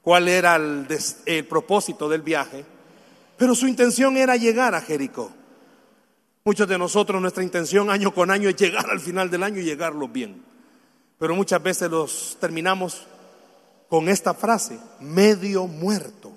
cuál 0.00 0.28
era 0.28 0.56
el, 0.56 0.86
el 1.26 1.46
propósito 1.46 2.08
del 2.08 2.22
viaje, 2.22 2.64
pero 3.44 3.54
su 3.54 3.68
intención 3.68 4.16
era 4.16 4.36
llegar 4.36 4.74
a 4.74 4.80
Jericó. 4.80 5.30
Muchos 6.46 6.66
de 6.66 6.78
nosotros, 6.78 7.20
nuestra 7.20 7.42
intención 7.42 7.90
año 7.90 8.14
con 8.14 8.30
año 8.30 8.48
es 8.48 8.56
llegar 8.56 8.88
al 8.88 9.00
final 9.00 9.30
del 9.30 9.42
año 9.42 9.60
y 9.60 9.64
llegarlo 9.64 10.08
bien. 10.08 10.42
Pero 11.18 11.34
muchas 11.34 11.62
veces 11.62 11.90
los 11.90 12.38
terminamos 12.40 13.06
con 13.90 14.08
esta 14.08 14.32
frase, 14.32 14.80
medio 14.98 15.66
muerto. 15.66 16.32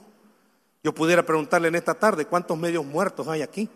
Yo 0.84 0.94
pudiera 0.94 1.26
preguntarle 1.26 1.70
en 1.70 1.76
esta 1.76 1.94
tarde, 1.94 2.26
¿cuántos 2.26 2.58
medios 2.58 2.84
muertos 2.84 3.26
hay 3.30 3.42
aquí? 3.42 3.70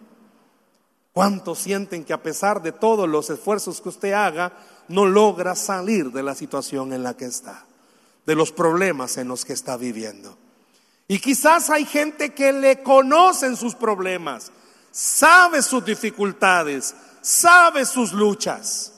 ¿Cuántos 1.13 1.59
sienten 1.59 2.03
que 2.03 2.11
a 2.11 2.21
pesar 2.21 2.61
de 2.61 2.73
todos 2.73 3.07
los 3.07 3.29
esfuerzos 3.29 3.79
que 3.79 3.88
usted 3.88 4.11
haga, 4.11 4.51
no 4.89 5.05
logra 5.05 5.55
salir 5.55 6.11
de 6.11 6.21
la 6.21 6.35
situación 6.35 6.91
en 6.91 7.03
la 7.03 7.15
que 7.15 7.27
está, 7.27 7.65
de 8.25 8.35
los 8.35 8.51
problemas 8.51 9.15
en 9.15 9.29
los 9.29 9.45
que 9.45 9.53
está 9.53 9.77
viviendo? 9.77 10.40
Y 11.11 11.19
quizás 11.19 11.69
hay 11.69 11.83
gente 11.83 12.33
que 12.33 12.53
le 12.53 12.81
conocen 12.83 13.57
sus 13.57 13.75
problemas, 13.75 14.49
sabe 14.91 15.61
sus 15.61 15.83
dificultades, 15.83 16.95
sabe 17.19 17.85
sus 17.85 18.13
luchas. 18.13 18.93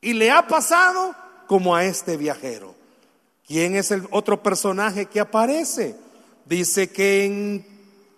Y 0.00 0.12
le 0.12 0.30
ha 0.30 0.46
pasado 0.46 1.16
como 1.48 1.74
a 1.74 1.84
este 1.84 2.16
viajero. 2.16 2.76
¿Quién 3.44 3.74
es 3.74 3.90
el 3.90 4.06
otro 4.12 4.40
personaje 4.40 5.06
que 5.06 5.18
aparece? 5.18 5.96
Dice 6.44 6.92
que 6.92 7.66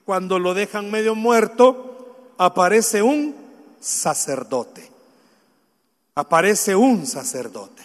cuando 0.05 0.39
lo 0.39 0.53
dejan 0.53 0.91
medio 0.91 1.15
muerto, 1.15 2.35
aparece 2.37 3.01
un 3.01 3.35
sacerdote. 3.81 4.87
Aparece 6.15 6.77
un 6.77 7.07
sacerdote. 7.07 7.85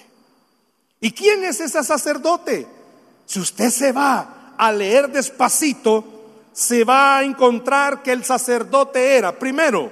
¿Y 0.99 1.13
quién 1.13 1.45
es 1.45 1.61
ese 1.61 1.81
sacerdote? 1.81 2.67
Si 3.25 3.39
usted 3.39 3.69
se 3.69 3.93
va 3.93 4.41
a 4.57 4.71
leer 4.71 5.09
despacito, 5.09 6.03
se 6.51 6.83
va 6.83 7.17
a 7.17 7.23
encontrar 7.23 8.03
que 8.03 8.11
el 8.11 8.23
sacerdote 8.23 9.17
era, 9.17 9.37
primero, 9.37 9.91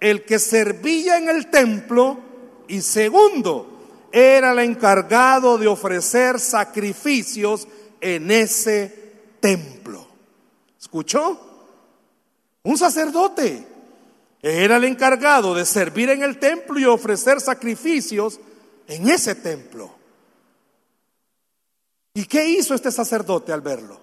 el 0.00 0.24
que 0.24 0.38
servía 0.38 1.18
en 1.18 1.28
el 1.28 1.48
templo 1.48 2.18
y 2.68 2.80
segundo, 2.80 3.66
era 4.12 4.52
el 4.52 4.58
encargado 4.60 5.58
de 5.58 5.68
ofrecer 5.68 6.40
sacrificios 6.40 7.68
en 8.00 8.30
ese 8.30 9.12
templo. 9.40 10.06
¿Escuchó? 10.80 11.38
Un 12.62 12.76
sacerdote 12.76 13.66
era 14.42 14.76
el 14.76 14.84
encargado 14.84 15.54
de 15.54 15.66
servir 15.66 16.10
en 16.10 16.22
el 16.22 16.38
templo 16.38 16.78
y 16.78 16.84
ofrecer 16.86 17.40
sacrificios 17.40 18.40
en 18.88 19.08
ese 19.08 19.34
templo. 19.34 19.99
¿Y 22.14 22.24
qué 22.24 22.48
hizo 22.48 22.74
este 22.74 22.90
sacerdote 22.90 23.52
al 23.52 23.60
verlo? 23.60 24.00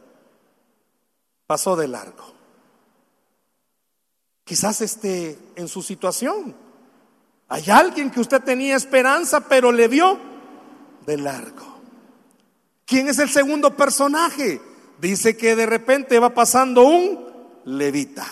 Pasó 1.46 1.76
de 1.76 1.88
largo. 1.88 2.34
Quizás 4.44 4.82
esté 4.82 5.38
en 5.56 5.68
su 5.68 5.82
situación 5.82 6.68
hay 7.50 7.70
alguien 7.70 8.12
que 8.12 8.20
usted 8.20 8.42
tenía 8.42 8.76
esperanza, 8.76 9.42
pero 9.42 9.72
le 9.72 9.88
vio 9.88 10.20
de 11.06 11.18
largo. 11.18 11.80
¿Quién 12.86 13.08
es 13.08 13.20
el 13.20 13.30
segundo 13.30 13.76
personaje? 13.76 14.62
Dice 15.00 15.38
que 15.38 15.56
de 15.56 15.66
repente 15.66 16.20
va 16.20 16.34
pasando 16.34 16.84
un 16.84 17.26
levita. 17.66 18.26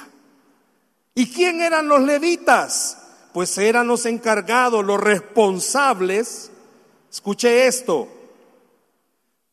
¿Y 1.13 1.32
quién 1.32 1.62
eran 1.62 1.88
los 1.88 2.01
levitas? 2.01 3.01
pues 3.32 3.58
eran 3.58 3.88
los 3.88 4.05
encargados, 4.05 4.86
los 4.86 4.98
responsables, 4.98 6.51
escuche 7.12 7.67
esto, 7.67 8.08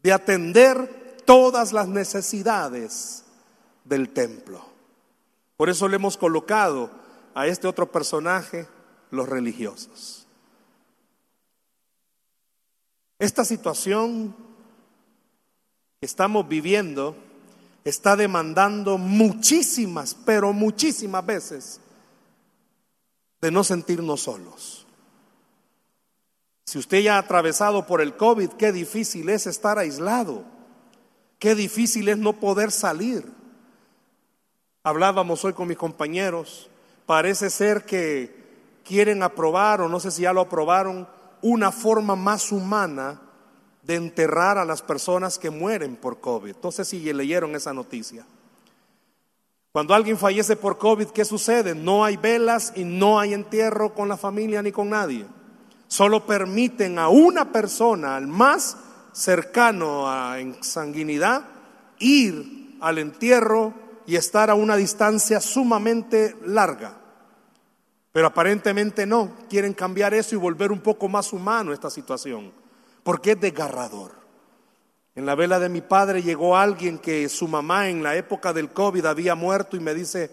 de 0.02 0.12
atender 0.12 1.22
todas 1.24 1.72
las 1.72 1.88
necesidades 1.88 3.24
del 3.84 4.10
templo. 4.10 4.64
Por 5.56 5.70
eso 5.70 5.88
le 5.88 5.96
hemos 5.96 6.16
colocado 6.16 6.90
a 7.34 7.46
este 7.46 7.68
otro 7.68 7.90
personaje, 7.90 8.66
los 9.10 9.28
religiosos. 9.28 10.26
Esta 13.18 13.44
situación 13.44 14.34
que 16.00 16.06
estamos 16.06 16.48
viviendo 16.48 17.14
está 17.84 18.16
demandando 18.16 18.98
muchísimas, 18.98 20.16
pero 20.26 20.52
muchísimas 20.52 21.24
veces 21.24 21.80
de 23.40 23.50
no 23.50 23.62
sentirnos 23.62 24.22
solos. 24.22 24.81
Si 26.72 26.78
usted 26.78 27.00
ya 27.02 27.16
ha 27.16 27.18
atravesado 27.18 27.86
por 27.86 28.00
el 28.00 28.16
COVID, 28.16 28.52
qué 28.52 28.72
difícil 28.72 29.28
es 29.28 29.46
estar 29.46 29.78
aislado, 29.78 30.42
qué 31.38 31.54
difícil 31.54 32.08
es 32.08 32.16
no 32.16 32.32
poder 32.40 32.70
salir. 32.70 33.30
Hablábamos 34.82 35.44
hoy 35.44 35.52
con 35.52 35.68
mis 35.68 35.76
compañeros, 35.76 36.70
parece 37.04 37.50
ser 37.50 37.84
que 37.84 38.80
quieren 38.86 39.22
aprobar, 39.22 39.82
o 39.82 39.88
no 39.90 40.00
sé 40.00 40.10
si 40.10 40.22
ya 40.22 40.32
lo 40.32 40.40
aprobaron, 40.40 41.06
una 41.42 41.72
forma 41.72 42.16
más 42.16 42.50
humana 42.50 43.20
de 43.82 43.96
enterrar 43.96 44.56
a 44.56 44.64
las 44.64 44.80
personas 44.80 45.38
que 45.38 45.50
mueren 45.50 45.94
por 45.94 46.20
COVID. 46.22 46.56
No 46.62 46.72
sé 46.72 46.86
si 46.86 47.12
leyeron 47.12 47.54
esa 47.54 47.74
noticia. 47.74 48.24
Cuando 49.72 49.92
alguien 49.92 50.16
fallece 50.16 50.56
por 50.56 50.78
COVID, 50.78 51.08
¿qué 51.08 51.26
sucede? 51.26 51.74
No 51.74 52.02
hay 52.02 52.16
velas 52.16 52.72
y 52.74 52.84
no 52.84 53.20
hay 53.20 53.34
entierro 53.34 53.92
con 53.92 54.08
la 54.08 54.16
familia 54.16 54.62
ni 54.62 54.72
con 54.72 54.88
nadie. 54.88 55.26
Solo 55.92 56.24
permiten 56.24 56.98
a 56.98 57.10
una 57.10 57.52
persona, 57.52 58.16
al 58.16 58.26
más 58.26 58.78
cercano 59.12 60.08
a 60.08 60.38
sanguinidad, 60.62 61.44
ir 61.98 62.78
al 62.80 62.96
entierro 62.96 63.74
y 64.06 64.16
estar 64.16 64.48
a 64.48 64.54
una 64.54 64.76
distancia 64.76 65.38
sumamente 65.38 66.34
larga. 66.46 66.96
Pero 68.10 68.26
aparentemente 68.26 69.04
no, 69.04 69.36
quieren 69.50 69.74
cambiar 69.74 70.14
eso 70.14 70.34
y 70.34 70.38
volver 70.38 70.72
un 70.72 70.80
poco 70.80 71.10
más 71.10 71.30
humano 71.34 71.74
esta 71.74 71.90
situación, 71.90 72.54
porque 73.02 73.32
es 73.32 73.40
desgarrador. 73.42 74.12
En 75.14 75.26
la 75.26 75.34
vela 75.34 75.58
de 75.58 75.68
mi 75.68 75.82
padre 75.82 76.22
llegó 76.22 76.56
alguien 76.56 77.00
que 77.00 77.28
su 77.28 77.48
mamá 77.48 77.90
en 77.90 78.02
la 78.02 78.16
época 78.16 78.54
del 78.54 78.70
COVID 78.70 79.04
había 79.04 79.34
muerto 79.34 79.76
y 79.76 79.80
me 79.80 79.92
dice, 79.92 80.30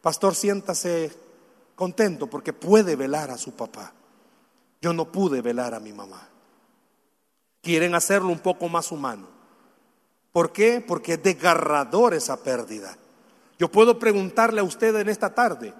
pastor, 0.00 0.36
siéntase 0.36 1.10
contento 1.74 2.28
porque 2.28 2.52
puede 2.52 2.94
velar 2.94 3.32
a 3.32 3.36
su 3.36 3.56
papá. 3.56 3.94
Yo 4.82 4.92
no 4.92 5.10
pude 5.10 5.40
velar 5.40 5.72
a 5.72 5.80
mi 5.80 5.94
mamá. 5.94 6.28
Quieren 7.62 7.94
hacerlo 7.94 8.28
un 8.28 8.40
poco 8.40 8.68
más 8.68 8.92
humano. 8.92 9.28
¿Por 10.32 10.52
qué? 10.52 10.84
Porque 10.86 11.14
es 11.14 11.22
desgarrador 11.22 12.12
esa 12.12 12.42
pérdida. 12.42 12.98
Yo 13.58 13.70
puedo 13.70 13.98
preguntarle 13.98 14.60
a 14.60 14.64
usted 14.64 14.94
en 14.96 15.08
esta 15.08 15.34
tarde, 15.34 15.72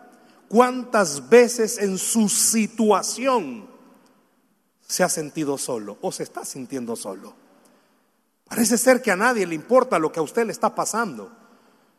¿Cuántas 0.53 1.31
veces 1.31 1.79
en 1.79 1.97
su 1.97 2.29
situación 2.29 3.67
se 4.87 5.03
ha 5.03 5.09
sentido 5.09 5.57
solo 5.57 5.97
o 6.03 6.13
se 6.13 6.25
está 6.25 6.45
sintiendo 6.45 6.95
solo? 6.95 7.33
Parece 8.47 8.77
ser 8.77 9.01
que 9.01 9.11
a 9.11 9.17
nadie 9.17 9.47
le 9.47 9.55
importa 9.55 9.99
lo 9.99 10.13
que 10.13 10.21
a 10.21 10.23
usted 10.23 10.45
le 10.45 10.53
está 10.53 10.75
pasando. 10.75 11.33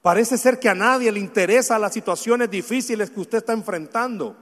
Parece 0.04 0.38
ser 0.38 0.60
que 0.60 0.70
a 0.70 0.76
nadie 0.76 1.12
le 1.12 1.20
interesa 1.20 1.80
las 1.80 1.94
situaciones 1.94 2.52
difíciles 2.52 3.10
que 3.10 3.22
usted 3.22 3.40
está 3.40 3.54
enfrentando. 3.54 4.36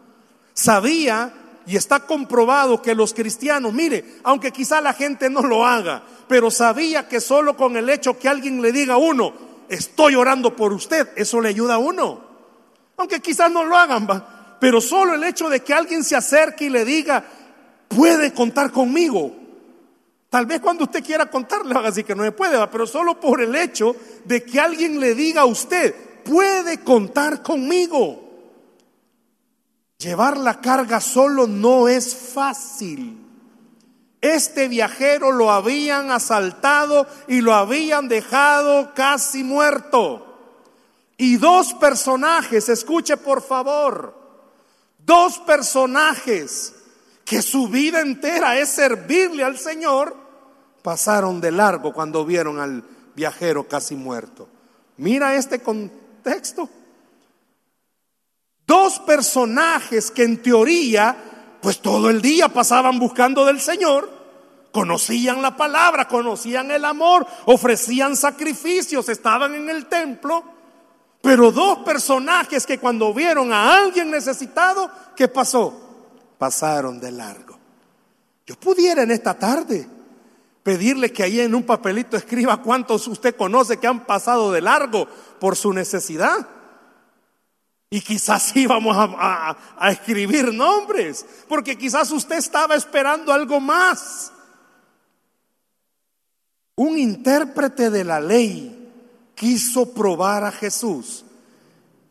Sabía 0.53 1.33
y 1.65 1.75
está 1.75 2.01
comprobado 2.01 2.81
que 2.81 2.95
los 2.95 3.13
cristianos, 3.13 3.73
mire, 3.73 4.17
aunque 4.23 4.51
quizá 4.51 4.81
la 4.81 4.93
gente 4.93 5.29
no 5.29 5.41
lo 5.41 5.65
haga, 5.65 6.03
pero 6.27 6.49
sabía 6.51 7.07
que 7.07 7.21
solo 7.21 7.55
con 7.55 7.77
el 7.77 7.89
hecho 7.89 8.17
que 8.17 8.29
alguien 8.29 8.61
le 8.61 8.71
diga 8.71 8.95
a 8.95 8.97
uno, 8.97 9.33
estoy 9.69 10.15
orando 10.15 10.55
por 10.55 10.73
usted, 10.73 11.09
eso 11.15 11.39
le 11.41 11.49
ayuda 11.49 11.75
a 11.75 11.79
uno 11.79 12.31
aunque 13.01 13.19
quizás 13.19 13.51
no 13.51 13.63
lo 13.63 13.75
hagan, 13.75 14.07
¿va? 14.09 14.57
pero 14.59 14.79
solo 14.79 15.15
el 15.15 15.23
hecho 15.23 15.49
de 15.49 15.61
que 15.61 15.73
alguien 15.73 16.03
se 16.03 16.15
acerque 16.15 16.65
y 16.65 16.69
le 16.69 16.85
diga, 16.85 17.23
puede 17.87 18.31
contar 18.31 18.71
conmigo. 18.71 19.35
Tal 20.29 20.45
vez 20.45 20.61
cuando 20.61 20.83
usted 20.83 21.03
quiera 21.03 21.25
contarle, 21.25 21.73
haga 21.75 21.89
así 21.89 22.03
que 22.03 22.13
no 22.13 22.23
se 22.23 22.31
puede, 22.31 22.57
¿va? 22.57 22.69
pero 22.69 22.85
solo 22.85 23.19
por 23.19 23.41
el 23.41 23.55
hecho 23.55 23.95
de 24.23 24.43
que 24.43 24.59
alguien 24.59 24.99
le 24.99 25.15
diga 25.15 25.41
a 25.41 25.45
usted, 25.45 25.95
puede 26.23 26.81
contar 26.81 27.41
conmigo. 27.41 28.30
Llevar 30.01 30.37
la 30.37 30.59
carga 30.61 30.99
solo 30.99 31.45
no 31.45 31.87
es 31.87 32.15
fácil. 32.15 33.19
Este 34.19 34.67
viajero 34.67 35.31
lo 35.31 35.51
habían 35.51 36.09
asaltado 36.09 37.05
y 37.27 37.41
lo 37.41 37.53
habían 37.53 38.07
dejado 38.07 38.95
casi 38.95 39.43
muerto. 39.43 40.27
Y 41.17 41.37
dos 41.37 41.75
personajes, 41.75 42.67
escuche 42.67 43.15
por 43.15 43.43
favor, 43.43 44.15
dos 45.05 45.37
personajes 45.37 46.73
que 47.23 47.43
su 47.43 47.67
vida 47.67 48.01
entera 48.01 48.57
es 48.57 48.69
servirle 48.69 49.43
al 49.43 49.59
Señor, 49.59 50.15
pasaron 50.81 51.39
de 51.39 51.51
largo 51.51 51.93
cuando 51.93 52.25
vieron 52.25 52.59
al 52.59 52.83
viajero 53.15 53.67
casi 53.67 53.95
muerto. 53.95 54.49
Mira 54.97 55.35
este 55.35 55.61
contexto. 55.61 56.67
Dos 58.71 58.99
personajes 58.99 60.11
que 60.11 60.23
en 60.23 60.41
teoría, 60.41 61.13
pues 61.61 61.81
todo 61.81 62.09
el 62.09 62.21
día 62.21 62.47
pasaban 62.47 62.99
buscando 62.99 63.43
del 63.43 63.59
Señor, 63.59 64.09
conocían 64.71 65.41
la 65.41 65.57
palabra, 65.57 66.07
conocían 66.07 66.71
el 66.71 66.85
amor, 66.85 67.27
ofrecían 67.47 68.15
sacrificios, 68.15 69.09
estaban 69.09 69.55
en 69.55 69.69
el 69.69 69.87
templo, 69.87 70.45
pero 71.21 71.51
dos 71.51 71.79
personajes 71.79 72.65
que 72.65 72.77
cuando 72.77 73.13
vieron 73.13 73.51
a 73.51 73.75
alguien 73.75 74.09
necesitado, 74.09 74.89
¿qué 75.17 75.27
pasó? 75.27 75.77
Pasaron 76.37 76.97
de 76.97 77.11
largo. 77.11 77.59
Yo 78.47 78.55
pudiera 78.55 79.03
en 79.03 79.11
esta 79.11 79.33
tarde 79.33 79.85
pedirle 80.63 81.11
que 81.11 81.23
ahí 81.23 81.41
en 81.41 81.55
un 81.55 81.63
papelito 81.63 82.15
escriba 82.15 82.61
cuántos 82.61 83.05
usted 83.09 83.35
conoce 83.35 83.75
que 83.75 83.87
han 83.87 84.05
pasado 84.05 84.49
de 84.49 84.61
largo 84.61 85.09
por 85.41 85.57
su 85.57 85.73
necesidad. 85.73 86.47
Y 87.91 88.01
quizás 88.01 88.55
íbamos 88.55 88.97
a, 88.97 89.55
a 89.77 89.91
escribir 89.91 90.51
nombres, 90.51 91.23
porque 91.47 91.77
quizás 91.77 92.09
usted 92.11 92.37
estaba 92.37 92.73
esperando 92.73 93.31
algo 93.31 93.59
más. 93.59 94.31
Un 96.75 96.97
intérprete 96.97 97.91
de 97.91 98.03
la 98.03 98.19
ley 98.19 98.81
quiso 99.35 99.93
probar 99.93 100.43
a 100.43 100.51
Jesús. 100.51 101.25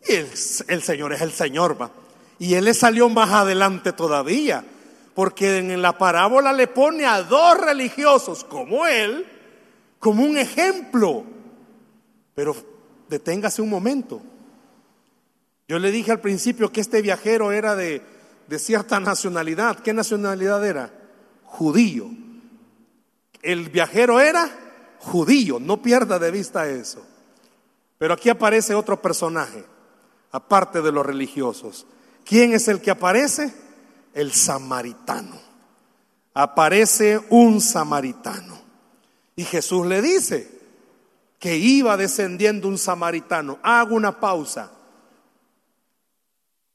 Y 0.09 0.15
el, 0.15 0.83
Señor 0.83 1.13
es 1.13 1.21
el 1.21 1.33
Señor, 1.33 1.81
va. 1.81 1.91
Y 2.39 2.55
él 2.55 2.65
le 2.65 2.75
salió 2.75 3.09
más 3.09 3.31
adelante 3.31 3.93
todavía, 3.93 4.65
porque 5.15 5.59
en 5.59 5.83
la 5.83 5.97
parábola 5.99 6.53
le 6.53 6.67
pone 6.67 7.05
a 7.07 7.23
dos 7.23 7.59
religiosos 7.59 8.45
como 8.45 8.87
él, 8.87 9.27
como 9.99 10.25
un 10.25 10.39
ejemplo. 10.39 11.25
Pero 12.35 12.57
deténgase 13.09 13.61
un 13.63 13.69
momento. 13.71 14.21
Yo 15.71 15.79
le 15.79 15.93
dije 15.93 16.11
al 16.11 16.19
principio 16.21 16.73
que 16.73 16.81
este 16.81 17.01
viajero 17.01 17.53
era 17.53 17.77
de, 17.77 18.03
cierta 18.59 18.99
nacionalidad. 18.99 19.79
¿Qué 19.79 19.93
nacionalidad 19.93 20.67
era? 20.67 20.93
Judío. 21.45 22.11
El 23.41 23.69
viajero 23.69 24.19
era 24.19 24.51
judío, 24.99 25.61
no 25.61 25.81
pierda 25.81 26.19
de 26.19 26.33
vista 26.33 26.69
eso. 26.69 27.07
Pero 27.99 28.15
aquí 28.15 28.29
aparece 28.29 28.75
otro 28.75 29.01
personaje, 29.01 29.65
aparte 30.33 30.83
de 30.83 30.91
los 30.91 31.07
religiosos. 31.07 31.87
¿Quién 32.25 32.53
es 32.53 32.67
el 32.67 32.81
que 32.81 32.91
aparece? 32.91 33.55
El 34.13 34.33
samaritano. 34.33 35.39
Aparece 36.35 37.21
un 37.31 37.61
samaritano. 37.61 38.61
Y 39.37 39.45
Jesús 39.45 39.87
le 39.87 40.03
dice 40.03 40.51
que 41.39 41.57
iba 41.57 41.97
descendiendo 41.97 42.67
un 42.67 42.77
samaritano. 42.77 43.61
Hago 43.63 43.95
una 43.95 44.19
pausa. 44.19 44.73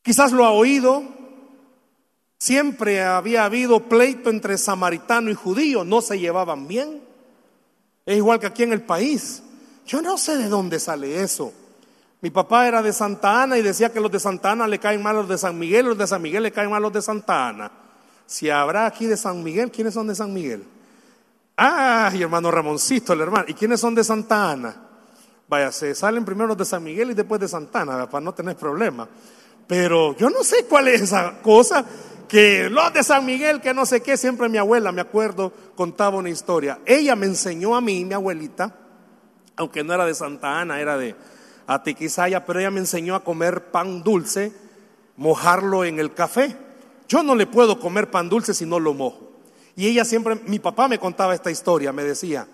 Quizás 0.05 0.31
lo 0.31 0.45
ha 0.45 0.51
oído. 0.51 1.01
Siempre 2.37 3.01
había 3.03 3.43
habido 3.43 3.79
pleito 3.89 4.29
entre 4.29 4.59
samaritano 4.59 5.31
y 5.31 5.33
judío. 5.33 5.83
No 5.83 5.99
se 5.99 6.19
llevaban 6.19 6.67
bien. 6.67 7.01
Es 8.05 8.15
igual 8.15 8.39
que 8.39 8.45
aquí 8.45 8.61
en 8.61 8.71
el 8.71 8.83
país. 8.83 9.41
Yo 9.87 10.03
no 10.03 10.19
sé 10.19 10.37
de 10.37 10.47
dónde 10.47 10.79
sale 10.79 11.23
eso. 11.23 11.51
Mi 12.21 12.29
papá 12.29 12.67
era 12.67 12.83
de 12.83 12.93
Santa 12.93 13.41
Ana 13.41 13.57
y 13.57 13.63
decía 13.63 13.91
que 13.91 13.99
los 13.99 14.11
de 14.11 14.19
Santa 14.19 14.51
Ana 14.51 14.67
le 14.67 14.77
caen 14.77 15.01
mal 15.01 15.15
los 15.15 15.27
de 15.27 15.39
San 15.39 15.57
Miguel, 15.57 15.87
los 15.87 15.97
de 15.97 16.05
San 16.05 16.21
Miguel 16.21 16.43
le 16.43 16.51
caen 16.51 16.69
mal 16.69 16.83
los 16.83 16.93
de 16.93 17.01
Santa 17.01 17.47
Ana. 17.47 17.71
Si 18.27 18.47
habrá 18.47 18.85
aquí 18.85 19.07
de 19.07 19.17
San 19.17 19.43
Miguel, 19.43 19.71
¿quiénes 19.71 19.95
son 19.95 20.05
de 20.05 20.13
San 20.13 20.31
Miguel? 20.31 20.63
Ay, 21.55 22.21
hermano 22.21 22.51
Ramoncito, 22.51 23.13
el 23.13 23.21
hermano. 23.21 23.45
¿Y 23.47 23.55
quiénes 23.55 23.79
son 23.79 23.95
de 23.95 24.03
Santa 24.03 24.51
Ana? 24.51 24.75
Vaya, 25.47 25.71
se 25.71 25.95
salen 25.95 26.23
primero 26.23 26.49
los 26.49 26.57
de 26.57 26.65
San 26.65 26.83
Miguel 26.83 27.09
y 27.09 27.15
después 27.15 27.41
de 27.41 27.47
Santa 27.47 27.81
Ana, 27.81 28.07
para 28.07 28.23
no 28.23 28.35
tener 28.35 28.55
problema. 28.55 29.07
Pero 29.67 30.15
yo 30.17 30.29
no 30.29 30.43
sé 30.43 30.65
cuál 30.65 30.87
es 30.87 31.01
esa 31.01 31.39
cosa 31.41 31.85
que 32.27 32.69
los 32.69 32.93
de 32.93 33.03
San 33.03 33.25
Miguel, 33.25 33.61
que 33.61 33.73
no 33.73 33.85
sé 33.85 34.01
qué, 34.01 34.17
siempre 34.17 34.49
mi 34.49 34.57
abuela, 34.57 34.91
me 34.91 35.01
acuerdo, 35.01 35.51
contaba 35.75 36.17
una 36.17 36.29
historia. 36.29 36.79
Ella 36.85 37.15
me 37.15 37.25
enseñó 37.25 37.75
a 37.75 37.81
mí, 37.81 38.05
mi 38.05 38.13
abuelita, 38.13 38.75
aunque 39.55 39.83
no 39.83 39.93
era 39.93 40.05
de 40.05 40.13
Santa 40.13 40.59
Ana, 40.59 40.79
era 40.79 40.97
de 40.97 41.15
Atiquizaya, 41.67 42.45
pero 42.45 42.59
ella 42.59 42.71
me 42.71 42.79
enseñó 42.79 43.15
a 43.15 43.23
comer 43.23 43.71
pan 43.71 44.03
dulce, 44.03 44.53
mojarlo 45.17 45.83
en 45.83 45.99
el 45.99 46.13
café. 46.13 46.55
Yo 47.07 47.23
no 47.23 47.35
le 47.35 47.47
puedo 47.47 47.79
comer 47.79 48.09
pan 48.09 48.29
dulce 48.29 48.53
si 48.53 48.65
no 48.65 48.79
lo 48.79 48.93
mojo. 48.93 49.31
Y 49.75 49.87
ella 49.87 50.05
siempre, 50.05 50.39
mi 50.47 50.59
papá 50.59 50.87
me 50.87 50.99
contaba 50.99 51.33
esta 51.33 51.51
historia, 51.51 51.91
me 51.91 52.03
decía 52.03 52.47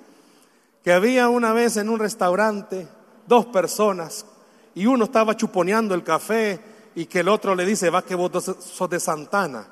que 0.83 0.91
había 0.91 1.29
una 1.29 1.53
vez 1.53 1.77
en 1.77 1.89
un 1.89 1.99
restaurante 1.99 2.87
dos 3.27 3.45
personas 3.47 4.25
y 4.73 4.87
uno 4.87 5.05
estaba 5.05 5.37
chuponeando 5.37 5.93
el 5.93 6.03
café 6.03 6.59
y 6.95 7.05
que 7.05 7.19
el 7.19 7.29
otro 7.29 7.55
le 7.55 7.65
dice, 7.65 7.89
va 7.89 8.03
que 8.03 8.15
vos 8.15 8.31
sos 8.43 8.89
de 8.89 8.99
Santana. 8.99 9.67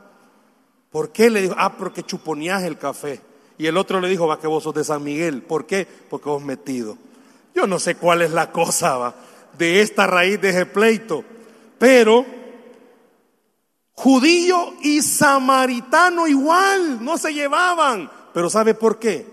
¿Por 0.90 1.12
qué? 1.12 1.30
Le 1.30 1.42
dijo, 1.42 1.56
ah, 1.58 1.76
porque 1.78 2.04
chuponeás 2.04 2.64
el 2.64 2.78
café. 2.78 3.22
Y 3.58 3.68
el 3.68 3.78
otro 3.78 4.00
le 4.00 4.08
dijo, 4.08 4.28
va 4.28 4.40
que 4.40 4.48
vos 4.48 4.64
sos 4.64 4.74
de 4.74 4.84
San 4.84 5.04
Miguel. 5.04 5.42
¿Por 5.44 5.66
qué? 5.66 5.88
Porque 6.10 6.30
vos 6.30 6.42
metido. 6.42 6.98
Yo 7.54 7.68
no 7.68 7.80
sé 7.80 7.96
cuál 7.96 8.22
es 8.22 8.32
la 8.32 8.52
cosa 8.52 8.98
¿va? 8.98 9.16
de 9.58 9.82
esta 9.82 10.08
raíz 10.08 10.40
de 10.40 10.50
ese 10.50 10.66
pleito, 10.66 11.24
pero 11.78 12.26
judío 13.94 14.76
y 14.82 15.02
samaritano 15.02 16.28
igual, 16.28 17.04
no 17.04 17.18
se 17.18 17.34
llevaban. 17.34 18.10
Pero 18.34 18.50
¿sabe 18.50 18.74
por 18.74 18.98
qué? 18.98 19.28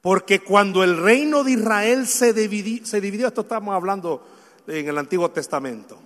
Porque 0.00 0.40
cuando 0.40 0.82
el 0.82 0.96
reino 0.96 1.44
de 1.44 1.52
Israel 1.52 2.06
se 2.06 2.32
dividió, 2.32 2.86
se 2.86 3.00
dividió, 3.00 3.28
esto 3.28 3.42
estamos 3.42 3.74
hablando 3.74 4.26
en 4.66 4.88
el 4.88 4.96
Antiguo 4.96 5.30
Testamento, 5.30 5.98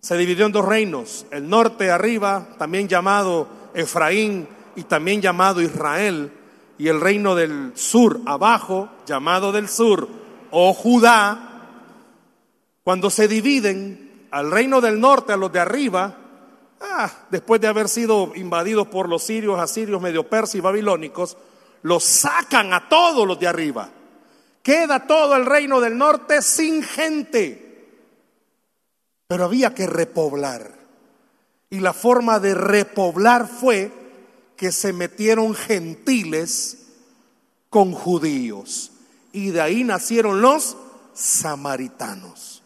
se 0.00 0.16
dividió 0.16 0.46
en 0.46 0.52
dos 0.52 0.64
reinos, 0.64 1.26
el 1.30 1.48
norte 1.48 1.90
arriba, 1.90 2.48
también 2.58 2.88
llamado 2.88 3.48
Efraín 3.74 4.48
y 4.76 4.84
también 4.84 5.20
llamado 5.20 5.60
Israel, 5.60 6.32
y 6.78 6.88
el 6.88 7.00
reino 7.00 7.34
del 7.34 7.72
sur 7.74 8.20
abajo, 8.26 8.88
llamado 9.06 9.50
del 9.50 9.68
sur, 9.68 10.08
o 10.50 10.72
Judá, 10.72 11.48
cuando 12.84 13.10
se 13.10 13.28
dividen 13.28 14.26
al 14.30 14.50
reino 14.50 14.80
del 14.80 15.00
norte, 15.00 15.32
a 15.32 15.36
los 15.36 15.52
de 15.52 15.58
arriba, 15.58 16.16
ah, 16.80 17.10
después 17.30 17.60
de 17.60 17.66
haber 17.66 17.88
sido 17.88 18.32
invadidos 18.36 18.86
por 18.86 19.08
los 19.08 19.24
sirios, 19.24 19.58
asirios, 19.58 20.00
medio 20.00 20.28
persa 20.28 20.56
y 20.56 20.60
babilónicos, 20.60 21.36
los 21.82 22.04
sacan 22.04 22.72
a 22.72 22.88
todos 22.88 23.26
los 23.26 23.38
de 23.38 23.48
arriba. 23.48 23.90
Queda 24.62 25.06
todo 25.06 25.34
el 25.36 25.46
reino 25.46 25.80
del 25.80 25.98
norte 25.98 26.42
sin 26.42 26.82
gente. 26.82 27.67
Pero 29.28 29.44
había 29.44 29.74
que 29.74 29.86
repoblar. 29.86 30.74
Y 31.70 31.80
la 31.80 31.92
forma 31.92 32.40
de 32.40 32.54
repoblar 32.54 33.46
fue 33.46 33.92
que 34.56 34.72
se 34.72 34.92
metieron 34.92 35.54
gentiles 35.54 36.86
con 37.70 37.92
judíos. 37.92 38.90
Y 39.32 39.50
de 39.50 39.60
ahí 39.60 39.84
nacieron 39.84 40.40
los 40.40 40.76
samaritanos. 41.12 42.62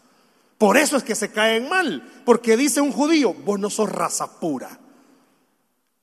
Por 0.56 0.76
eso 0.76 0.96
es 0.96 1.02
que 1.02 1.16
se 1.16 1.32
caen 1.32 1.68
mal, 1.68 2.22
porque 2.24 2.56
dice 2.56 2.80
un 2.80 2.92
judío, 2.92 3.34
vos 3.34 3.58
no 3.58 3.68
sos 3.68 3.90
raza 3.90 4.38
pura. 4.38 4.78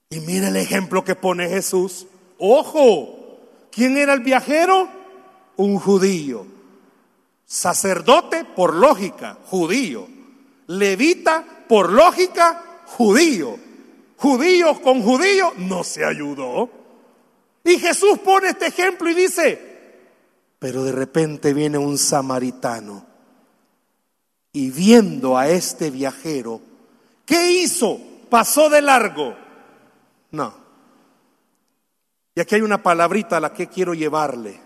Y 0.10 0.20
mire 0.20 0.50
el 0.50 0.58
ejemplo 0.58 1.06
que 1.06 1.16
pone 1.16 1.48
Jesús. 1.48 2.08
Ojo, 2.38 3.40
¿quién 3.72 3.96
era 3.96 4.14
el 4.14 4.20
viajero? 4.20 4.90
Un 5.56 5.80
judío. 5.80 6.46
Sacerdote 7.46 8.44
por 8.44 8.74
lógica, 8.74 9.38
judío. 9.46 10.19
Levita 10.70 11.44
por 11.68 11.92
lógica, 11.92 12.84
judío. 12.86 13.58
Judío 14.18 14.80
con 14.82 15.02
judío 15.02 15.54
no 15.58 15.84
se 15.84 16.06
ayudó. 16.06 16.70
Y 17.64 17.80
Jesús 17.80 18.20
pone 18.20 18.50
este 18.50 18.68
ejemplo 18.68 19.10
y 19.10 19.16
dice, 19.16 19.60
pero 20.60 20.84
de 20.84 20.92
repente 20.92 21.56
viene 21.56 21.80
un 21.80 21.98
samaritano 21.98 23.04
y 24.52 24.70
viendo 24.70 25.38
a 25.40 25.48
este 25.48 25.90
viajero, 25.90 26.62
¿qué 27.26 27.52
hizo? 27.52 28.00
¿Pasó 28.30 28.70
de 28.70 28.84
largo? 28.84 29.36
No. 30.30 30.54
Y 32.36 32.42
aquí 32.42 32.54
hay 32.54 32.62
una 32.62 32.84
palabrita 32.84 33.38
a 33.38 33.42
la 33.42 33.54
que 33.54 33.68
quiero 33.68 33.96
llevarle. 33.96 34.60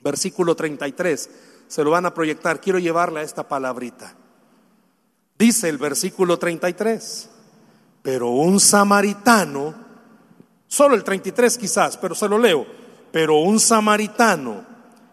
Versículo 0.00 0.56
33, 0.56 1.30
se 1.68 1.84
lo 1.84 1.90
van 1.92 2.06
a 2.06 2.14
proyectar, 2.14 2.60
quiero 2.60 2.80
llevarle 2.80 3.20
a 3.20 3.22
esta 3.22 3.46
palabrita. 3.46 4.16
Dice 5.38 5.68
el 5.68 5.78
versículo 5.78 6.38
33, 6.38 7.30
pero 8.02 8.30
un 8.30 8.58
samaritano, 8.58 9.74
solo 10.66 10.96
el 10.96 11.04
33 11.04 11.56
quizás, 11.58 11.96
pero 11.96 12.14
se 12.14 12.28
lo 12.28 12.38
leo, 12.38 12.66
pero 13.12 13.36
un 13.36 13.60
samaritano 13.60 14.64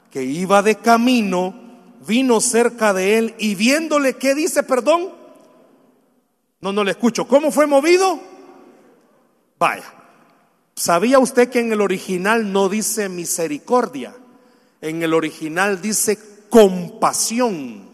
que 0.10 0.24
iba 0.24 0.64
de 0.64 0.78
camino, 0.78 1.54
vino 2.08 2.42
cerca 2.42 2.94
de 2.94 3.18
él 3.18 3.36
y 3.38 3.54
viéndole, 3.54 4.16
¿qué 4.16 4.34
dice, 4.34 4.64
perdón? 4.64 5.14
No, 6.62 6.74
no 6.74 6.84
le 6.84 6.92
escucho. 6.92 7.28
¿Cómo 7.28 7.52
fue 7.52 7.68
movido? 7.68 8.20
Vaya. 9.60 9.94
¿Sabía 10.76 11.20
usted 11.20 11.50
que 11.50 11.60
en 11.60 11.72
el 11.72 11.82
original 11.82 12.52
no 12.52 12.68
dice 12.70 13.10
misericordia? 13.10 14.16
En 14.82 15.04
el 15.04 15.14
original 15.14 15.82
dice 15.82 16.18
compasión. 16.50 17.85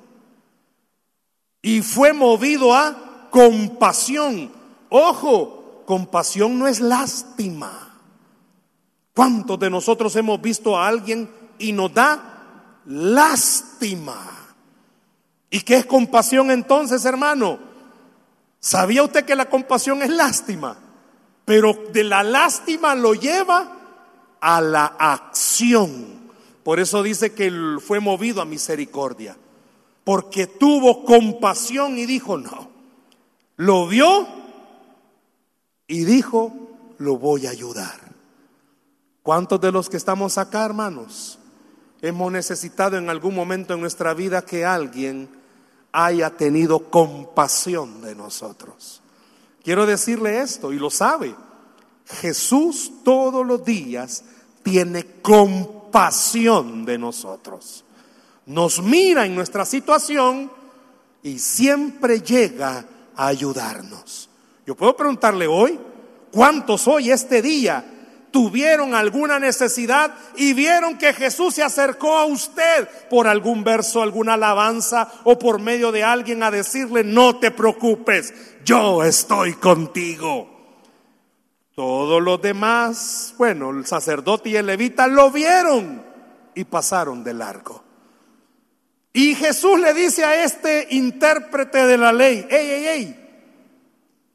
Y 1.62 1.82
fue 1.82 2.14
movido 2.14 2.74
a 2.74 3.30
compasión. 3.30 4.52
Ojo, 4.90 5.84
compasión 5.86 6.58
no 6.58 6.68
es 6.68 6.80
lástima. 6.80 7.98
¿Cuántos 9.14 9.60
de 9.60 9.70
nosotros 9.70 10.16
hemos 10.16 10.42
visto 10.42 10.78
a 10.78 10.88
alguien 10.88 11.30
y 11.60 11.72
nos 11.72 11.94
da 11.94 12.32
lástima. 12.86 14.18
¿Y 15.50 15.62
qué 15.62 15.78
es 15.78 15.86
compasión 15.86 16.52
entonces, 16.52 17.04
hermano? 17.06 17.60
¿Sabía 18.60 19.04
usted 19.04 19.26
que 19.26 19.36
la 19.36 19.50
compasión 19.50 20.02
es 20.02 20.10
lástima? 20.10 20.78
Pero 21.46 21.74
de 21.92 22.04
la 22.04 22.24
lástima 22.24 22.96
lo 22.96 23.14
lleva 23.14 23.78
a 24.40 24.62
la 24.62 24.86
acción. 24.86 26.32
Por 26.64 26.80
eso 26.80 27.04
dice 27.04 27.34
que 27.34 27.52
fue 27.86 28.00
movido 28.00 28.42
a 28.42 28.46
misericordia. 28.46 29.36
Porque 30.04 30.48
tuvo 30.48 31.06
compasión 31.06 31.98
y 31.98 32.06
dijo, 32.06 32.38
no. 32.38 32.70
Lo 33.58 33.88
vio 33.88 34.28
y 35.88 36.06
dijo, 36.06 36.54
lo 36.98 37.18
voy 37.18 37.48
a 37.48 37.52
ayudar. 37.52 38.00
¿Cuántos 39.24 39.62
de 39.62 39.72
los 39.72 39.90
que 39.90 39.98
estamos 39.98 40.38
acá, 40.38 40.66
hermanos? 40.66 41.38
hemos 42.02 42.32
necesitado 42.32 42.98
en 42.98 43.10
algún 43.10 43.36
momento 43.36 43.74
en 43.74 43.82
nuestra 43.82 44.14
vida 44.14 44.44
que 44.44 44.66
alguien 44.66 45.30
haya 45.92 46.32
tenido 46.32 46.90
compasión 46.90 48.02
de 48.02 48.16
nosotros. 48.16 49.02
Quiero 49.64 49.86
decirle 49.86 50.42
esto, 50.42 50.74
y 50.74 50.80
lo 50.80 50.90
sabe, 50.90 51.36
Jesús 52.06 52.92
todos 53.04 53.46
los 53.46 53.64
días 53.64 54.24
tiene 54.64 55.06
compasión 55.22 56.86
de 56.86 56.98
nosotros. 56.98 57.86
Nos 58.46 58.82
mira 58.82 59.26
en 59.26 59.36
nuestra 59.36 59.66
situación 59.66 60.52
y 61.24 61.40
siempre 61.40 62.22
llega 62.22 62.86
a 63.16 63.28
ayudarnos. 63.28 64.30
Yo 64.66 64.76
puedo 64.76 64.96
preguntarle 64.96 65.48
hoy, 65.48 65.80
¿cuántos 66.32 66.88
hoy 66.88 67.12
este 67.12 67.42
día 67.42 67.86
tuvieron 68.32 68.96
alguna 68.96 69.40
necesidad 69.40 70.16
y 70.36 70.54
vieron 70.54 70.98
que 70.98 71.14
Jesús 71.14 71.56
se 71.56 71.64
acercó 71.64 72.18
a 72.18 72.26
usted 72.26 72.88
por 73.10 73.28
algún 73.28 73.64
verso, 73.64 74.02
alguna 74.02 74.34
alabanza 74.34 75.12
o 75.26 75.38
por 75.38 75.60
medio 75.60 75.92
de 75.92 76.04
alguien 76.04 76.42
a 76.42 76.52
decirle, 76.52 77.04
no 77.04 77.38
te 77.38 77.52
preocupes, 77.52 78.34
yo 78.64 79.04
estoy 79.04 79.54
contigo. 79.54 80.50
Todos 81.76 82.22
los 82.22 82.42
demás, 82.42 83.34
bueno, 83.38 83.72
el 83.72 83.86
sacerdote 83.86 84.50
y 84.50 84.56
el 84.56 84.66
levita 84.66 85.08
lo 85.08 85.32
vieron 85.32 86.04
y 86.56 86.64
pasaron 86.64 87.24
de 87.24 87.34
largo. 87.34 87.91
Y 89.14 89.36
Jesús 89.36 89.80
le 89.80 89.94
dice 89.94 90.24
a 90.24 90.44
este 90.44 90.88
intérprete 90.92 91.86
de 91.86 91.98
la 91.98 92.14
ley, 92.14 92.46
ey, 92.50 92.70
ey, 92.70 92.88
ey, 92.88 93.22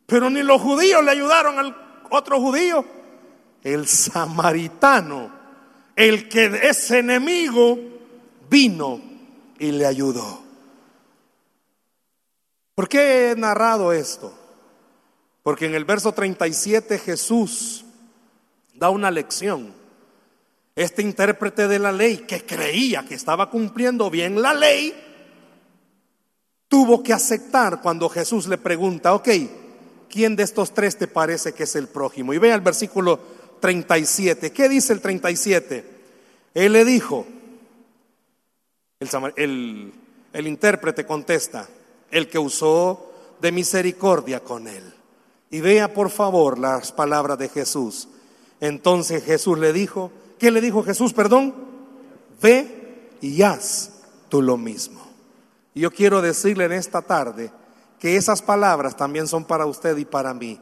pero 0.06 0.30
ni 0.30 0.42
los 0.42 0.60
judíos 0.60 1.02
le 1.02 1.10
ayudaron 1.10 1.58
al 1.58 1.76
otro 2.10 2.40
judío 2.40 2.84
el 3.62 3.88
samaritano, 3.88 5.32
el 5.96 6.28
que 6.28 6.60
es 6.62 6.90
enemigo, 6.92 7.78
vino 8.48 9.00
y 9.58 9.72
le 9.72 9.86
ayudó. 9.86 10.42
¿Por 12.76 12.88
qué 12.88 13.30
he 13.30 13.36
narrado 13.36 13.92
esto? 13.92 14.32
Porque 15.42 15.66
en 15.66 15.74
el 15.74 15.84
verso 15.84 16.12
37 16.12 16.98
Jesús 16.98 17.84
da 18.74 18.90
una 18.90 19.10
lección. 19.10 19.74
Este 20.76 21.00
intérprete 21.00 21.68
de 21.68 21.78
la 21.78 21.90
ley 21.90 22.18
que 22.18 22.44
creía 22.44 23.06
que 23.06 23.14
estaba 23.14 23.48
cumpliendo 23.48 24.10
bien 24.10 24.42
la 24.42 24.52
ley, 24.52 24.94
tuvo 26.68 27.02
que 27.02 27.14
aceptar 27.14 27.80
cuando 27.80 28.10
Jesús 28.10 28.46
le 28.46 28.58
pregunta, 28.58 29.14
ok, 29.14 29.28
¿quién 30.10 30.36
de 30.36 30.42
estos 30.42 30.74
tres 30.74 30.98
te 30.98 31.08
parece 31.08 31.54
que 31.54 31.62
es 31.62 31.74
el 31.76 31.88
prójimo? 31.88 32.34
Y 32.34 32.38
ve 32.38 32.52
al 32.52 32.60
versículo 32.60 33.18
37. 33.60 34.52
¿Qué 34.52 34.68
dice 34.68 34.92
el 34.92 35.00
37? 35.00 35.84
Él 36.52 36.72
le 36.74 36.84
dijo, 36.84 37.26
el, 39.00 39.92
el, 40.32 40.46
intérprete 40.46 41.06
contesta, 41.06 41.68
el 42.10 42.28
que 42.28 42.38
usó 42.38 43.12
de 43.40 43.50
misericordia 43.50 44.40
con 44.40 44.68
él. 44.68 44.94
Y 45.50 45.60
vea 45.60 45.94
por 45.94 46.10
favor 46.10 46.58
las 46.58 46.92
palabras 46.92 47.38
de 47.38 47.48
Jesús. 47.48 48.08
Entonces 48.60 49.24
Jesús 49.24 49.58
le 49.58 49.72
dijo, 49.72 50.12
¿qué 50.38 50.50
le 50.50 50.60
dijo 50.60 50.82
Jesús? 50.82 51.12
Perdón, 51.12 51.54
ve 52.40 53.10
y 53.20 53.42
haz 53.42 53.90
tú 54.28 54.42
lo 54.42 54.56
mismo. 54.56 55.00
Y 55.74 55.80
yo 55.80 55.90
quiero 55.90 56.22
decirle 56.22 56.64
en 56.64 56.72
esta 56.72 57.02
tarde 57.02 57.50
que 57.98 58.16
esas 58.16 58.42
palabras 58.42 58.96
también 58.96 59.26
son 59.26 59.44
para 59.44 59.66
usted 59.66 59.96
y 59.96 60.04
para 60.04 60.34
mí. 60.34 60.60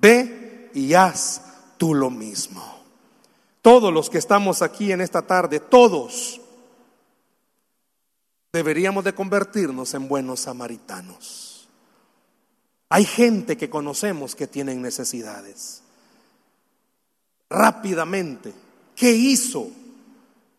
Ve 0.00 0.70
y 0.74 0.94
haz 0.94 1.42
tú 1.76 1.94
lo 1.94 2.10
mismo. 2.10 2.62
Todos 3.62 3.92
los 3.92 4.10
que 4.10 4.18
estamos 4.18 4.62
aquí 4.62 4.92
en 4.92 5.00
esta 5.00 5.22
tarde, 5.22 5.58
todos 5.58 6.40
deberíamos 8.52 9.02
de 9.04 9.14
convertirnos 9.14 9.94
en 9.94 10.06
buenos 10.06 10.40
samaritanos. 10.40 11.68
Hay 12.88 13.04
gente 13.04 13.56
que 13.56 13.70
conocemos 13.70 14.36
que 14.36 14.46
tienen 14.46 14.80
necesidades. 14.82 15.82
Rápidamente, 17.50 18.52
¿qué 18.96 19.12
hizo 19.12 19.68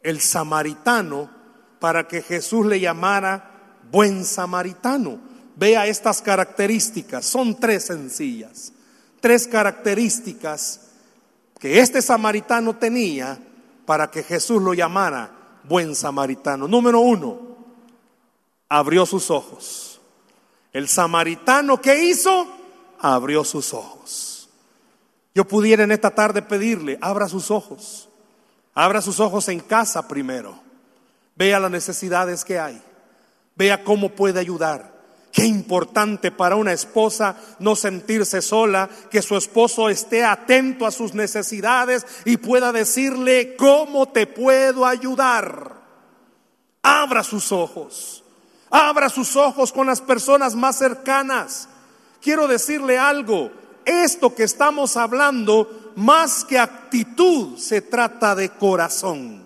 el 0.02 0.21
samaritano 0.21 1.30
para 1.80 2.08
que 2.08 2.21
Jesús 2.21 2.65
le 2.65 2.80
llamara 2.80 3.80
buen 3.91 4.26
samaritano? 4.26 5.19
Vea 5.56 5.88
estas 5.88 6.21
características, 6.21 7.26
son 7.26 7.60
tres 7.60 7.86
sencillas, 7.86 8.74
tres 9.21 9.48
características 9.48 10.82
que 11.60 11.80
este 11.80 12.02
samaritano 12.02 12.76
tenía 12.76 13.39
para 13.86 14.12
que 14.12 14.24
Jesús 14.24 14.62
lo 14.62 14.74
llamara 14.74 15.32
buen 15.63 15.95
samaritano. 15.95 16.67
Número 16.67 17.00
uno, 17.00 17.39
abrió 18.69 19.06
sus 19.06 19.32
ojos. 19.32 20.02
El 20.74 20.88
samaritano 20.89 21.80
que 21.80 22.04
hizo, 22.06 22.48
abrió 23.00 23.43
sus 23.43 23.74
ojos. 23.74 24.50
Yo 25.34 25.48
pudiera 25.48 25.84
en 25.84 25.91
esta 25.91 26.12
tarde 26.12 26.41
pedirle, 26.41 26.98
abra 27.02 27.28
sus 27.28 27.52
ojos. 27.52 28.10
Abra 28.75 29.01
sus 29.01 29.21
ojos 29.21 29.47
en 29.47 29.61
casa 29.61 30.07
primero. 30.07 30.59
Vea 31.35 31.59
las 31.59 31.71
necesidades 31.71 32.43
que 32.43 32.59
hay. 32.59 32.81
Vea 33.55 33.83
cómo 33.83 34.09
puede 34.09 34.39
ayudar. 34.39 34.93
Qué 35.31 35.45
importante 35.45 36.31
para 36.31 36.55
una 36.55 36.71
esposa 36.71 37.35
no 37.59 37.75
sentirse 37.75 38.41
sola, 38.41 38.89
que 39.09 39.21
su 39.21 39.35
esposo 39.35 39.89
esté 39.89 40.23
atento 40.23 40.85
a 40.85 40.91
sus 40.91 41.13
necesidades 41.13 42.05
y 42.23 42.38
pueda 42.38 42.71
decirle, 42.71 43.55
¿cómo 43.57 44.07
te 44.07 44.27
puedo 44.27 44.85
ayudar? 44.85 45.73
Abra 46.81 47.23
sus 47.23 47.51
ojos, 47.51 48.23
abra 48.69 49.09
sus 49.09 49.35
ojos 49.35 49.73
con 49.73 49.88
las 49.88 49.99
personas 49.99 50.55
más 50.55 50.77
cercanas. 50.77 51.67
Quiero 52.21 52.47
decirle 52.47 52.97
algo, 52.97 53.51
esto 53.83 54.33
que 54.35 54.43
estamos 54.43 54.95
hablando, 54.95 55.85
más 55.95 56.43
que 56.45 56.60
actitud, 56.60 57.58
se 57.58 57.81
trata 57.81 58.36
de 58.36 58.49
corazón. 58.49 59.45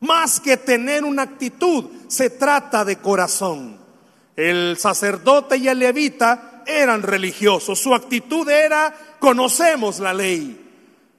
Más 0.00 0.40
que 0.40 0.56
tener 0.56 1.04
una 1.04 1.22
actitud, 1.22 1.86
se 2.06 2.30
trata 2.30 2.84
de 2.84 2.98
corazón. 2.98 3.78
El 4.36 4.76
sacerdote 4.78 5.56
y 5.56 5.68
el 5.68 5.80
levita 5.80 6.62
eran 6.66 7.02
religiosos, 7.02 7.78
su 7.78 7.94
actitud 7.94 8.48
era, 8.48 8.94
conocemos 9.18 9.98
la 10.00 10.12
ley, 10.12 10.68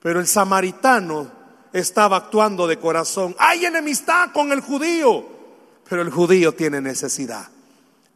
pero 0.02 0.20
el 0.20 0.28
samaritano 0.28 1.30
estaba 1.74 2.18
actuando 2.18 2.68
de 2.68 2.78
corazón. 2.78 3.36
Hay 3.40 3.66
enemistad 3.66 4.32
con 4.32 4.52
el 4.52 4.62
judío, 4.62 5.26
pero 5.90 6.02
el 6.02 6.12
judío 6.12 6.54
tiene 6.54 6.82
necesidad. 6.82 7.48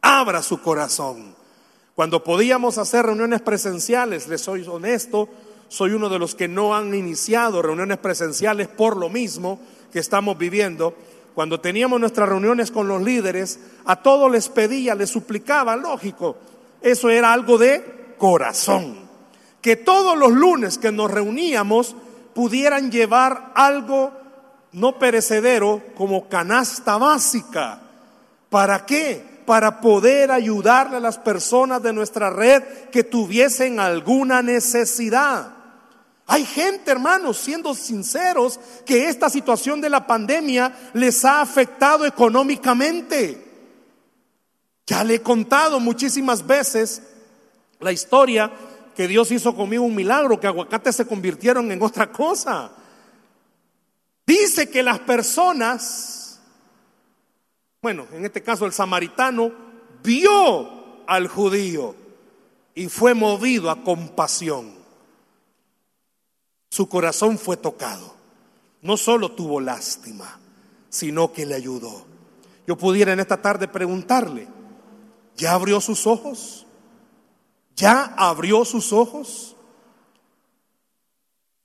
Abra 0.00 0.42
su 0.42 0.60
corazón. 0.60 1.34
Cuando 1.94 2.24
podíamos 2.24 2.78
hacer 2.78 3.06
reuniones 3.06 3.40
presenciales, 3.40 4.28
les 4.28 4.40
soy 4.40 4.66
honesto, 4.66 5.28
soy 5.68 5.92
uno 5.92 6.08
de 6.08 6.18
los 6.18 6.34
que 6.34 6.48
no 6.48 6.74
han 6.74 6.94
iniciado 6.94 7.62
reuniones 7.62 7.98
presenciales 7.98 8.68
por 8.68 8.96
lo 8.96 9.08
mismo 9.08 9.60
que 9.92 9.98
estamos 9.98 10.36
viviendo 10.38 10.94
cuando 11.34 11.60
teníamos 11.60 11.98
nuestras 11.98 12.28
reuniones 12.28 12.70
con 12.70 12.86
los 12.86 13.02
líderes, 13.02 13.58
a 13.84 13.96
todos 13.96 14.30
les 14.30 14.48
pedía, 14.48 14.94
les 14.94 15.10
suplicaba, 15.10 15.74
lógico, 15.74 16.36
eso 16.80 17.10
era 17.10 17.32
algo 17.32 17.58
de 17.58 18.14
corazón. 18.18 18.98
Que 19.60 19.74
todos 19.74 20.16
los 20.16 20.32
lunes 20.32 20.78
que 20.78 20.92
nos 20.92 21.10
reuníamos 21.10 21.96
pudieran 22.34 22.90
llevar 22.92 23.52
algo 23.56 24.12
no 24.72 24.98
perecedero 24.98 25.82
como 25.96 26.28
canasta 26.28 26.98
básica. 26.98 27.80
¿Para 28.48 28.86
qué? 28.86 29.42
Para 29.44 29.80
poder 29.80 30.30
ayudarle 30.30 30.98
a 30.98 31.00
las 31.00 31.18
personas 31.18 31.82
de 31.82 31.92
nuestra 31.92 32.30
red 32.30 32.62
que 32.92 33.02
tuviesen 33.02 33.80
alguna 33.80 34.40
necesidad. 34.40 35.53
Hay 36.26 36.46
gente, 36.46 36.90
hermanos, 36.90 37.36
siendo 37.36 37.74
sinceros, 37.74 38.58
que 38.86 39.08
esta 39.08 39.28
situación 39.28 39.80
de 39.80 39.90
la 39.90 40.06
pandemia 40.06 40.90
les 40.94 41.24
ha 41.24 41.42
afectado 41.42 42.06
económicamente. 42.06 43.44
Ya 44.86 45.04
le 45.04 45.16
he 45.16 45.22
contado 45.22 45.80
muchísimas 45.80 46.46
veces 46.46 47.02
la 47.80 47.92
historia 47.92 48.50
que 48.94 49.08
Dios 49.08 49.30
hizo 49.32 49.54
conmigo 49.54 49.84
un 49.84 49.94
milagro, 49.94 50.40
que 50.40 50.46
aguacates 50.46 50.96
se 50.96 51.06
convirtieron 51.06 51.70
en 51.70 51.82
otra 51.82 52.10
cosa. 52.10 52.70
Dice 54.26 54.70
que 54.70 54.82
las 54.82 55.00
personas, 55.00 56.40
bueno, 57.82 58.06
en 58.12 58.24
este 58.24 58.42
caso 58.42 58.64
el 58.64 58.72
samaritano, 58.72 59.52
vio 60.02 61.04
al 61.06 61.28
judío 61.28 61.94
y 62.74 62.88
fue 62.88 63.12
movido 63.12 63.70
a 63.70 63.82
compasión. 63.82 64.83
Su 66.74 66.88
corazón 66.88 67.38
fue 67.38 67.56
tocado. 67.56 68.16
No 68.82 68.96
solo 68.96 69.30
tuvo 69.30 69.60
lástima, 69.60 70.40
sino 70.88 71.32
que 71.32 71.46
le 71.46 71.54
ayudó. 71.54 72.04
Yo 72.66 72.76
pudiera 72.76 73.12
en 73.12 73.20
esta 73.20 73.40
tarde 73.40 73.68
preguntarle, 73.68 74.48
¿ya 75.36 75.54
abrió 75.54 75.80
sus 75.80 76.04
ojos? 76.04 76.66
¿Ya 77.76 78.12
abrió 78.16 78.64
sus 78.64 78.92
ojos? 78.92 79.54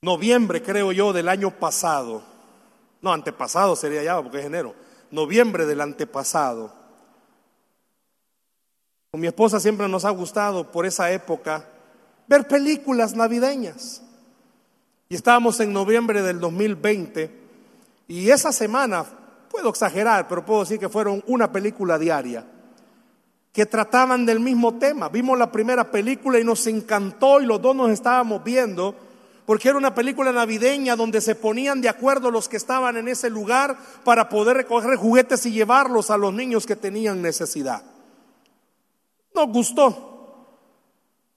Noviembre, 0.00 0.62
creo 0.62 0.92
yo, 0.92 1.12
del 1.12 1.28
año 1.28 1.58
pasado. 1.58 2.22
No, 3.02 3.12
antepasado 3.12 3.74
sería 3.74 4.04
ya, 4.04 4.22
porque 4.22 4.38
es 4.38 4.44
enero. 4.44 4.76
Noviembre 5.10 5.66
del 5.66 5.80
antepasado. 5.80 6.72
Con 9.10 9.20
mi 9.20 9.26
esposa 9.26 9.58
siempre 9.58 9.88
nos 9.88 10.04
ha 10.04 10.10
gustado 10.10 10.70
por 10.70 10.86
esa 10.86 11.10
época 11.10 11.66
ver 12.28 12.46
películas 12.46 13.16
navideñas. 13.16 14.04
Y 15.10 15.16
estábamos 15.16 15.58
en 15.58 15.72
noviembre 15.72 16.22
del 16.22 16.38
2020 16.38 17.30
y 18.06 18.30
esa 18.30 18.52
semana, 18.52 19.04
puedo 19.50 19.68
exagerar, 19.68 20.28
pero 20.28 20.46
puedo 20.46 20.60
decir 20.60 20.78
que 20.78 20.88
fueron 20.88 21.22
una 21.26 21.50
película 21.50 21.98
diaria 21.98 22.46
que 23.52 23.66
trataban 23.66 24.24
del 24.24 24.38
mismo 24.38 24.78
tema. 24.78 25.08
Vimos 25.08 25.36
la 25.36 25.50
primera 25.50 25.90
película 25.90 26.38
y 26.38 26.44
nos 26.44 26.64
encantó 26.68 27.40
y 27.40 27.46
los 27.46 27.60
dos 27.60 27.74
nos 27.74 27.90
estábamos 27.90 28.44
viendo 28.44 28.94
porque 29.46 29.68
era 29.68 29.78
una 29.78 29.96
película 29.96 30.30
navideña 30.30 30.94
donde 30.94 31.20
se 31.20 31.34
ponían 31.34 31.80
de 31.80 31.88
acuerdo 31.88 32.30
los 32.30 32.48
que 32.48 32.56
estaban 32.56 32.96
en 32.96 33.08
ese 33.08 33.30
lugar 33.30 33.76
para 34.04 34.28
poder 34.28 34.58
recoger 34.58 34.94
juguetes 34.94 35.44
y 35.44 35.50
llevarlos 35.50 36.10
a 36.10 36.16
los 36.16 36.32
niños 36.32 36.66
que 36.66 36.76
tenían 36.76 37.20
necesidad. 37.20 37.82
Nos 39.34 39.48
gustó. 39.48 40.09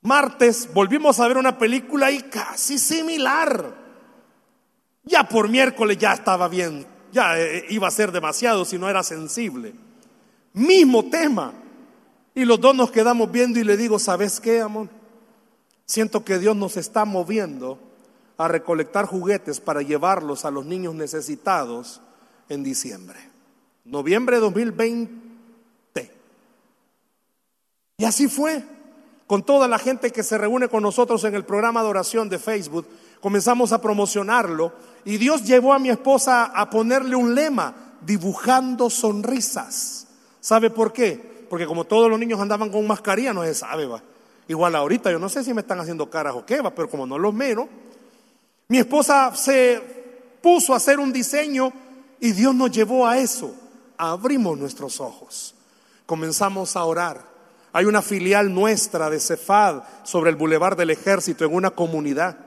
Martes 0.04 0.70
volvimos 0.74 1.20
a 1.20 1.28
ver 1.28 1.38
una 1.38 1.58
película 1.58 2.12
y 2.12 2.22
casi 2.24 2.78
similar. 2.78 3.74
Ya 5.06 5.28
por 5.28 5.50
miércoles 5.50 5.98
ya 5.98 6.13
estaba 6.13 6.48
bien, 6.50 6.86
ya 7.12 7.39
eh, 7.39 7.66
iba 7.70 7.88
a 7.88 7.92
ser 7.92 8.12
demasiado 8.12 8.66
si 8.66 8.78
no 8.78 8.89
era 8.89 9.02
sensible. 9.02 9.74
Mismo 10.54 11.06
tema. 11.06 11.54
Y 12.36 12.46
los 12.46 12.60
dos 12.60 12.76
nos 12.76 12.92
quedamos 12.92 13.32
viendo 13.32 13.60
y 13.60 13.63
le 13.63 13.78
digo, 13.78 13.98
¿sabes 13.98 14.39
qué, 14.39 14.60
amor? 14.60 14.89
Siento 15.86 16.26
que 16.26 16.38
Dios 16.38 16.56
nos 16.56 16.78
está 16.78 17.06
moviendo 17.06 17.80
a 18.38 18.48
recolectar 18.48 19.06
juguetes 19.06 19.62
para 19.62 19.82
llevarlos 19.82 20.44
a 20.44 20.52
los 20.52 20.66
niños 20.66 20.96
necesitados 20.96 22.02
en 22.50 22.63
diciembre. 22.63 23.20
Noviembre 23.86 24.38
de 24.38 24.42
2020. 24.42 26.12
Y 27.98 28.06
así 28.06 28.28
fue 28.28 28.66
con 29.34 29.41
toda 29.41 29.67
la 29.67 29.80
gente 29.80 30.12
que 30.12 30.22
se 30.22 30.38
reúne 30.38 30.67
con 30.67 30.84
nosotros 30.84 31.24
en 31.24 31.34
el 31.34 31.43
programa 31.43 31.82
de 31.82 31.89
oración 31.89 32.30
de 32.30 32.38
Facebook, 32.38 32.86
comenzamos 33.19 33.72
a 33.72 33.82
promocionarlo 33.82 34.74
y 35.06 35.17
Dios 35.17 35.43
llevó 35.43 35.74
a 35.74 35.80
mi 35.80 35.89
esposa 35.89 36.52
a 36.54 36.69
ponerle 36.69 37.15
un 37.15 37.34
lema, 37.34 37.74
dibujando 38.02 38.91
sonrisas. 38.91 40.06
¿Sabe 40.39 40.69
por 40.69 40.93
qué? 40.93 41.48
porque 41.50 41.65
como 41.65 41.84
todos 41.86 42.12
los 42.12 42.19
niños 42.19 42.39
andaban 42.39 42.69
con 42.69 42.86
mascarilla, 42.86 43.34
no 43.34 43.41
se 43.41 43.56
sabe, 43.56 43.88
va. 43.88 44.04
Igual 44.48 44.76
ahorita, 44.76 45.12
yo 45.12 45.17
no 45.17 45.30
sé 45.30 45.43
si 45.43 45.52
me 45.52 45.62
están 45.62 45.80
haciendo 45.80 46.08
caras 46.12 46.36
o 46.36 46.46
qué, 46.46 46.62
va, 46.62 46.69
pero 46.69 46.88
como 46.88 47.08
no 47.08 47.17
los 47.17 47.34
miro, 47.34 47.67
mi 48.67 48.78
esposa 48.78 49.36
se 49.36 49.82
puso 50.43 50.76
a 50.76 50.78
hacer 50.78 51.00
un 51.00 51.12
diseño 51.12 51.74
y 52.19 52.34
Dios 52.34 52.54
nos 52.54 52.69
llevó 52.69 53.08
a 53.08 53.17
eso. 53.17 53.52
Abrimos 53.98 54.60
nuestros 54.60 55.00
ojos, 55.00 55.56
comenzamos 56.06 56.76
a 56.76 56.84
orar. 56.84 57.33
Hay 57.74 57.86
una 57.86 58.04
filial 58.04 58.54
nuestra 58.54 59.10
de 59.10 59.20
Cefad 59.20 59.84
sobre 60.04 60.30
el 60.30 60.36
Boulevard 60.36 60.78
del 60.78 60.92
Ejército 60.92 61.44
en 61.44 61.54
una 61.54 61.72
comunidad. 61.72 62.38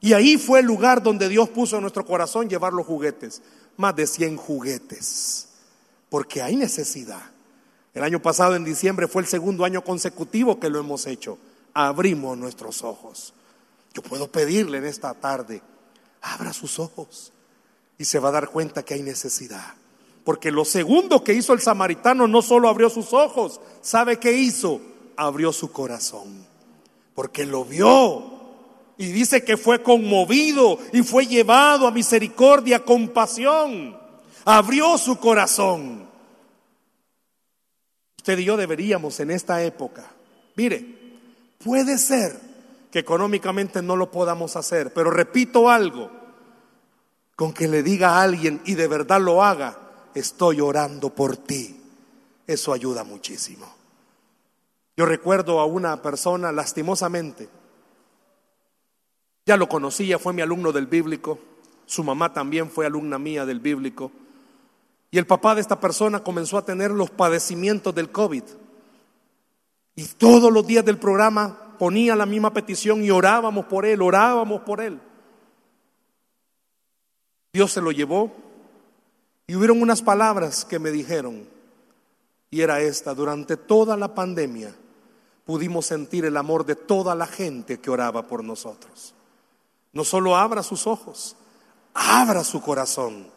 Y 0.00 0.12
ahí 0.12 0.36
fue 0.36 0.58
el 0.58 0.66
lugar 0.66 1.02
donde 1.02 1.28
Dios 1.28 1.48
puso 1.48 1.76
en 1.76 1.82
nuestro 1.82 2.04
corazón 2.04 2.50
llevar 2.50 2.72
los 2.72 2.84
juguetes. 2.84 3.42
Más 3.76 3.94
de 3.94 4.08
100 4.08 4.36
juguetes. 4.36 5.48
Porque 6.08 6.42
hay 6.42 6.56
necesidad. 6.56 7.22
El 7.94 8.02
año 8.02 8.20
pasado, 8.20 8.56
en 8.56 8.64
diciembre, 8.64 9.06
fue 9.08 9.22
el 9.22 9.28
segundo 9.28 9.64
año 9.64 9.82
consecutivo 9.82 10.58
que 10.58 10.68
lo 10.68 10.80
hemos 10.80 11.06
hecho. 11.06 11.38
Abrimos 11.72 12.36
nuestros 12.36 12.82
ojos. 12.82 13.32
Yo 13.94 14.02
puedo 14.02 14.30
pedirle 14.30 14.78
en 14.78 14.84
esta 14.84 15.14
tarde, 15.14 15.62
abra 16.20 16.52
sus 16.52 16.78
ojos 16.78 17.32
y 17.96 18.04
se 18.04 18.18
va 18.18 18.28
a 18.28 18.32
dar 18.32 18.48
cuenta 18.48 18.82
que 18.82 18.94
hay 18.94 19.02
necesidad. 19.02 19.74
Porque 20.26 20.50
lo 20.50 20.64
segundo 20.64 21.22
que 21.22 21.34
hizo 21.34 21.52
el 21.52 21.60
samaritano 21.60 22.26
no 22.26 22.42
solo 22.42 22.68
abrió 22.68 22.90
sus 22.90 23.12
ojos, 23.12 23.60
¿sabe 23.80 24.18
qué 24.18 24.32
hizo? 24.32 24.80
Abrió 25.16 25.52
su 25.52 25.70
corazón. 25.70 26.44
Porque 27.14 27.46
lo 27.46 27.64
vio. 27.64 28.24
Y 28.98 29.06
dice 29.12 29.44
que 29.44 29.56
fue 29.56 29.84
conmovido 29.84 30.80
y 30.92 31.04
fue 31.04 31.28
llevado 31.28 31.86
a 31.86 31.92
misericordia, 31.92 32.84
compasión. 32.84 33.96
Abrió 34.44 34.98
su 34.98 35.16
corazón. 35.20 36.08
Usted 38.16 38.36
y 38.40 38.46
yo 38.46 38.56
deberíamos 38.56 39.20
en 39.20 39.30
esta 39.30 39.62
época, 39.62 40.10
mire, 40.56 41.12
puede 41.64 41.98
ser 41.98 42.36
que 42.90 42.98
económicamente 42.98 43.80
no 43.80 43.94
lo 43.94 44.10
podamos 44.10 44.56
hacer, 44.56 44.92
pero 44.92 45.12
repito 45.12 45.70
algo, 45.70 46.10
con 47.36 47.52
que 47.52 47.68
le 47.68 47.84
diga 47.84 48.16
a 48.16 48.22
alguien 48.22 48.60
y 48.64 48.74
de 48.74 48.88
verdad 48.88 49.20
lo 49.20 49.44
haga, 49.44 49.85
estoy 50.20 50.60
orando 50.60 51.10
por 51.10 51.36
ti. 51.36 51.76
Eso 52.46 52.72
ayuda 52.72 53.04
muchísimo. 53.04 53.66
Yo 54.96 55.04
recuerdo 55.04 55.60
a 55.60 55.66
una 55.66 56.00
persona, 56.00 56.52
lastimosamente, 56.52 57.48
ya 59.44 59.56
lo 59.56 59.68
conocía, 59.68 60.18
fue 60.18 60.32
mi 60.32 60.42
alumno 60.42 60.72
del 60.72 60.86
bíblico, 60.86 61.38
su 61.84 62.02
mamá 62.02 62.32
también 62.32 62.70
fue 62.70 62.86
alumna 62.86 63.18
mía 63.18 63.44
del 63.44 63.60
bíblico, 63.60 64.10
y 65.10 65.18
el 65.18 65.26
papá 65.26 65.54
de 65.54 65.60
esta 65.60 65.78
persona 65.78 66.20
comenzó 66.20 66.56
a 66.56 66.64
tener 66.64 66.90
los 66.90 67.10
padecimientos 67.10 67.94
del 67.94 68.10
COVID. 68.10 68.42
Y 69.96 70.04
todos 70.04 70.52
los 70.52 70.66
días 70.66 70.84
del 70.84 70.98
programa 70.98 71.76
ponía 71.78 72.16
la 72.16 72.26
misma 72.26 72.52
petición 72.52 73.04
y 73.04 73.10
orábamos 73.10 73.66
por 73.66 73.84
él, 73.84 74.02
orábamos 74.02 74.62
por 74.62 74.80
él. 74.80 75.00
Dios 77.52 77.72
se 77.72 77.80
lo 77.80 77.92
llevó 77.92 78.45
y 79.46 79.54
hubieron 79.54 79.80
unas 79.80 80.02
palabras 80.02 80.64
que 80.64 80.78
me 80.78 80.90
dijeron, 80.90 81.46
y 82.50 82.60
era 82.60 82.80
esta, 82.80 83.14
durante 83.14 83.56
toda 83.56 83.96
la 83.96 84.14
pandemia 84.14 84.74
pudimos 85.44 85.86
sentir 85.86 86.24
el 86.24 86.36
amor 86.36 86.66
de 86.66 86.74
toda 86.74 87.14
la 87.14 87.26
gente 87.26 87.78
que 87.78 87.90
oraba 87.90 88.26
por 88.26 88.42
nosotros. 88.42 89.14
No 89.92 90.04
solo 90.04 90.36
abra 90.36 90.62
sus 90.62 90.86
ojos, 90.86 91.36
abra 91.94 92.42
su 92.44 92.60
corazón, 92.60 93.28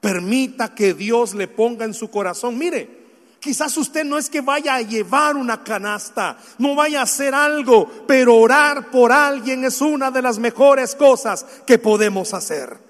permita 0.00 0.74
que 0.74 0.94
Dios 0.94 1.34
le 1.34 1.48
ponga 1.48 1.84
en 1.84 1.94
su 1.94 2.10
corazón. 2.10 2.58
Mire, 2.58 3.00
Quizás 3.40 3.74
usted 3.78 4.04
no 4.04 4.18
es 4.18 4.28
que 4.28 4.42
vaya 4.42 4.74
a 4.74 4.82
llevar 4.82 5.34
una 5.34 5.64
canasta, 5.64 6.36
no 6.58 6.74
vaya 6.74 7.00
a 7.00 7.04
hacer 7.04 7.34
algo, 7.34 7.90
pero 8.06 8.36
orar 8.36 8.90
por 8.90 9.12
alguien 9.12 9.64
es 9.64 9.80
una 9.80 10.10
de 10.10 10.20
las 10.20 10.38
mejores 10.38 10.94
cosas 10.94 11.46
que 11.66 11.78
podemos 11.78 12.34
hacer. 12.34 12.89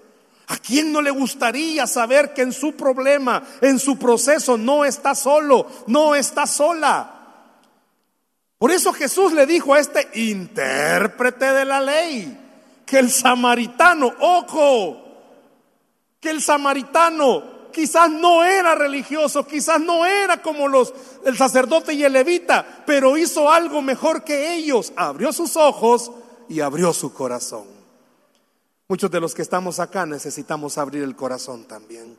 ¿A 0.51 0.57
quién 0.57 0.93
no 0.93 1.01
le 1.01 1.13
gustaría 1.13 1.87
saber 1.87 2.35
que 2.35 2.43
en 2.43 2.53
su 2.53 2.73
problema, 2.73 3.41
en 3.61 3.79
su 3.79 3.97
proceso, 3.97 4.57
no 4.57 4.85
está 4.85 5.15
solo, 5.15 5.65
no 5.87 6.17
está 6.17 6.45
sola? 6.45 7.19
Por 8.59 8.73
eso 8.73 8.93
Jesús 8.93 9.33
le 9.33 9.47
dijo 9.47 9.75
a 9.75 9.79
este 9.79 10.09
intérprete 10.15 11.53
de 11.53 11.65
la 11.65 11.81
ley 11.81 12.37
que 12.85 12.99
el 12.99 13.13
samaritano, 13.13 14.13
ojo, 14.19 15.01
que 16.19 16.31
el 16.31 16.43
samaritano 16.43 17.71
quizás 17.73 18.11
no 18.11 18.43
era 18.43 18.75
religioso, 18.75 19.47
quizás 19.47 19.81
no 19.81 20.05
era 20.05 20.43
como 20.43 20.67
los 20.67 20.93
el 21.25 21.37
sacerdote 21.37 21.95
y 21.95 22.03
el 22.03 22.13
levita, 22.13 22.83
pero 22.85 23.17
hizo 23.17 23.53
algo 23.53 23.83
mejor 23.83 24.25
que 24.25 24.55
ellos, 24.55 24.93
abrió 24.97 25.33
sus 25.33 25.57
ojos 25.57 26.11
y 26.49 26.59
abrió 26.59 26.93
su 26.93 27.15
corazón. 27.15 27.80
Muchos 28.91 29.09
de 29.13 29.21
los 29.21 29.37
que 29.37 29.43
estamos 29.43 29.79
acá 29.79 30.05
necesitamos 30.05 30.77
abrir 30.77 31.05
el 31.05 31.15
corazón 31.15 31.63
también. 31.63 32.17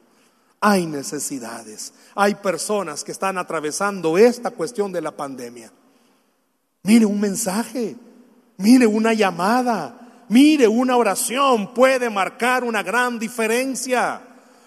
Hay 0.62 0.86
necesidades, 0.86 1.92
hay 2.16 2.36
personas 2.36 3.04
que 3.04 3.12
están 3.12 3.38
atravesando 3.38 4.18
esta 4.18 4.52
cuestión 4.52 4.94
de 4.94 5.02
la 5.02 5.12
pandemia. 5.12 5.70
Mire 6.84 7.06
un 7.06 7.20
mensaje, 7.20 7.98
mire 8.56 8.88
una 8.88 9.12
llamada, 9.14 10.24
mire 10.30 10.66
una 10.66 10.96
oración 10.96 11.74
puede 11.74 12.10
marcar 12.10 12.64
una 12.64 12.82
gran 12.84 13.20
diferencia, 13.20 14.22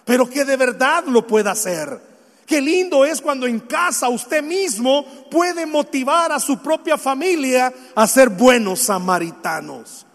pero 0.05 0.29
que 0.29 0.45
de 0.45 0.57
verdad 0.57 1.05
lo 1.07 1.25
pueda 1.25 1.53
hacer. 1.53 1.99
Qué 2.45 2.61
lindo 2.61 3.03
es 3.03 3.19
cuando 3.19 3.47
en 3.47 3.61
casa 3.61 4.09
usted 4.09 4.43
mismo 4.43 5.03
puede 5.31 5.65
motivar 5.65 6.31
a 6.31 6.39
su 6.39 6.59
propia 6.59 6.99
familia 6.99 7.73
a 7.95 8.05
ser 8.05 8.29
buenos 8.29 8.81
samaritanos. 8.81 10.05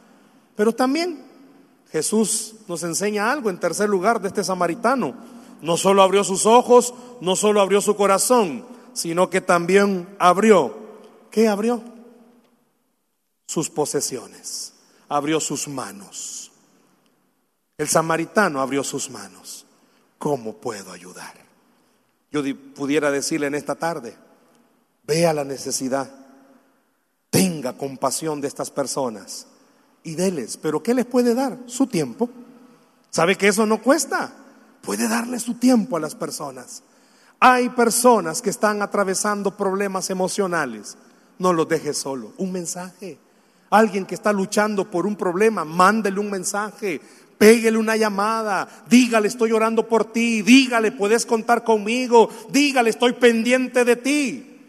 Pero 0.54 0.72
también 0.72 1.29
Jesús 1.92 2.54
nos 2.68 2.82
enseña 2.84 3.32
algo 3.32 3.50
en 3.50 3.58
tercer 3.58 3.88
lugar 3.88 4.20
de 4.20 4.28
este 4.28 4.44
samaritano. 4.44 5.14
No 5.60 5.76
solo 5.76 6.02
abrió 6.02 6.24
sus 6.24 6.46
ojos, 6.46 6.94
no 7.20 7.36
solo 7.36 7.60
abrió 7.60 7.80
su 7.80 7.96
corazón, 7.96 8.64
sino 8.92 9.28
que 9.28 9.40
también 9.40 10.08
abrió. 10.18 10.76
¿Qué 11.30 11.48
abrió? 11.48 11.82
Sus 13.46 13.68
posesiones. 13.68 14.74
Abrió 15.08 15.40
sus 15.40 15.66
manos. 15.66 16.52
El 17.76 17.88
samaritano 17.88 18.60
abrió 18.60 18.84
sus 18.84 19.10
manos. 19.10 19.66
¿Cómo 20.18 20.54
puedo 20.54 20.92
ayudar? 20.92 21.34
Yo 22.30 22.42
pudiera 22.74 23.10
decirle 23.10 23.48
en 23.48 23.56
esta 23.56 23.74
tarde, 23.74 24.16
vea 25.02 25.32
la 25.32 25.42
necesidad, 25.42 26.08
tenga 27.30 27.72
compasión 27.72 28.40
de 28.40 28.46
estas 28.46 28.70
personas 28.70 29.48
y 30.02 30.14
deles. 30.14 30.56
Pero 30.56 30.82
¿qué 30.82 30.94
les 30.94 31.06
puede 31.06 31.34
dar? 31.34 31.58
Su 31.66 31.86
tiempo. 31.86 32.28
¿Sabe 33.10 33.36
que 33.36 33.48
eso 33.48 33.66
no 33.66 33.82
cuesta? 33.82 34.32
Puede 34.82 35.08
darle 35.08 35.38
su 35.40 35.54
tiempo 35.54 35.96
a 35.96 36.00
las 36.00 36.14
personas. 36.14 36.82
Hay 37.38 37.70
personas 37.70 38.42
que 38.42 38.50
están 38.50 38.82
atravesando 38.82 39.56
problemas 39.56 40.10
emocionales. 40.10 40.96
No 41.38 41.52
los 41.52 41.68
deje 41.68 41.94
solo. 41.94 42.32
Un 42.38 42.52
mensaje. 42.52 43.18
Alguien 43.70 44.04
que 44.04 44.14
está 44.14 44.32
luchando 44.32 44.90
por 44.90 45.06
un 45.06 45.16
problema, 45.16 45.64
mándele 45.64 46.20
un 46.20 46.30
mensaje. 46.30 47.00
Pégale 47.38 47.78
una 47.78 47.96
llamada, 47.96 48.68
dígale 48.90 49.28
estoy 49.28 49.52
orando 49.52 49.88
por 49.88 50.12
ti, 50.12 50.42
dígale 50.42 50.92
puedes 50.92 51.24
contar 51.24 51.64
conmigo, 51.64 52.28
dígale 52.50 52.90
estoy 52.90 53.14
pendiente 53.14 53.86
de 53.86 53.96
ti. 53.96 54.60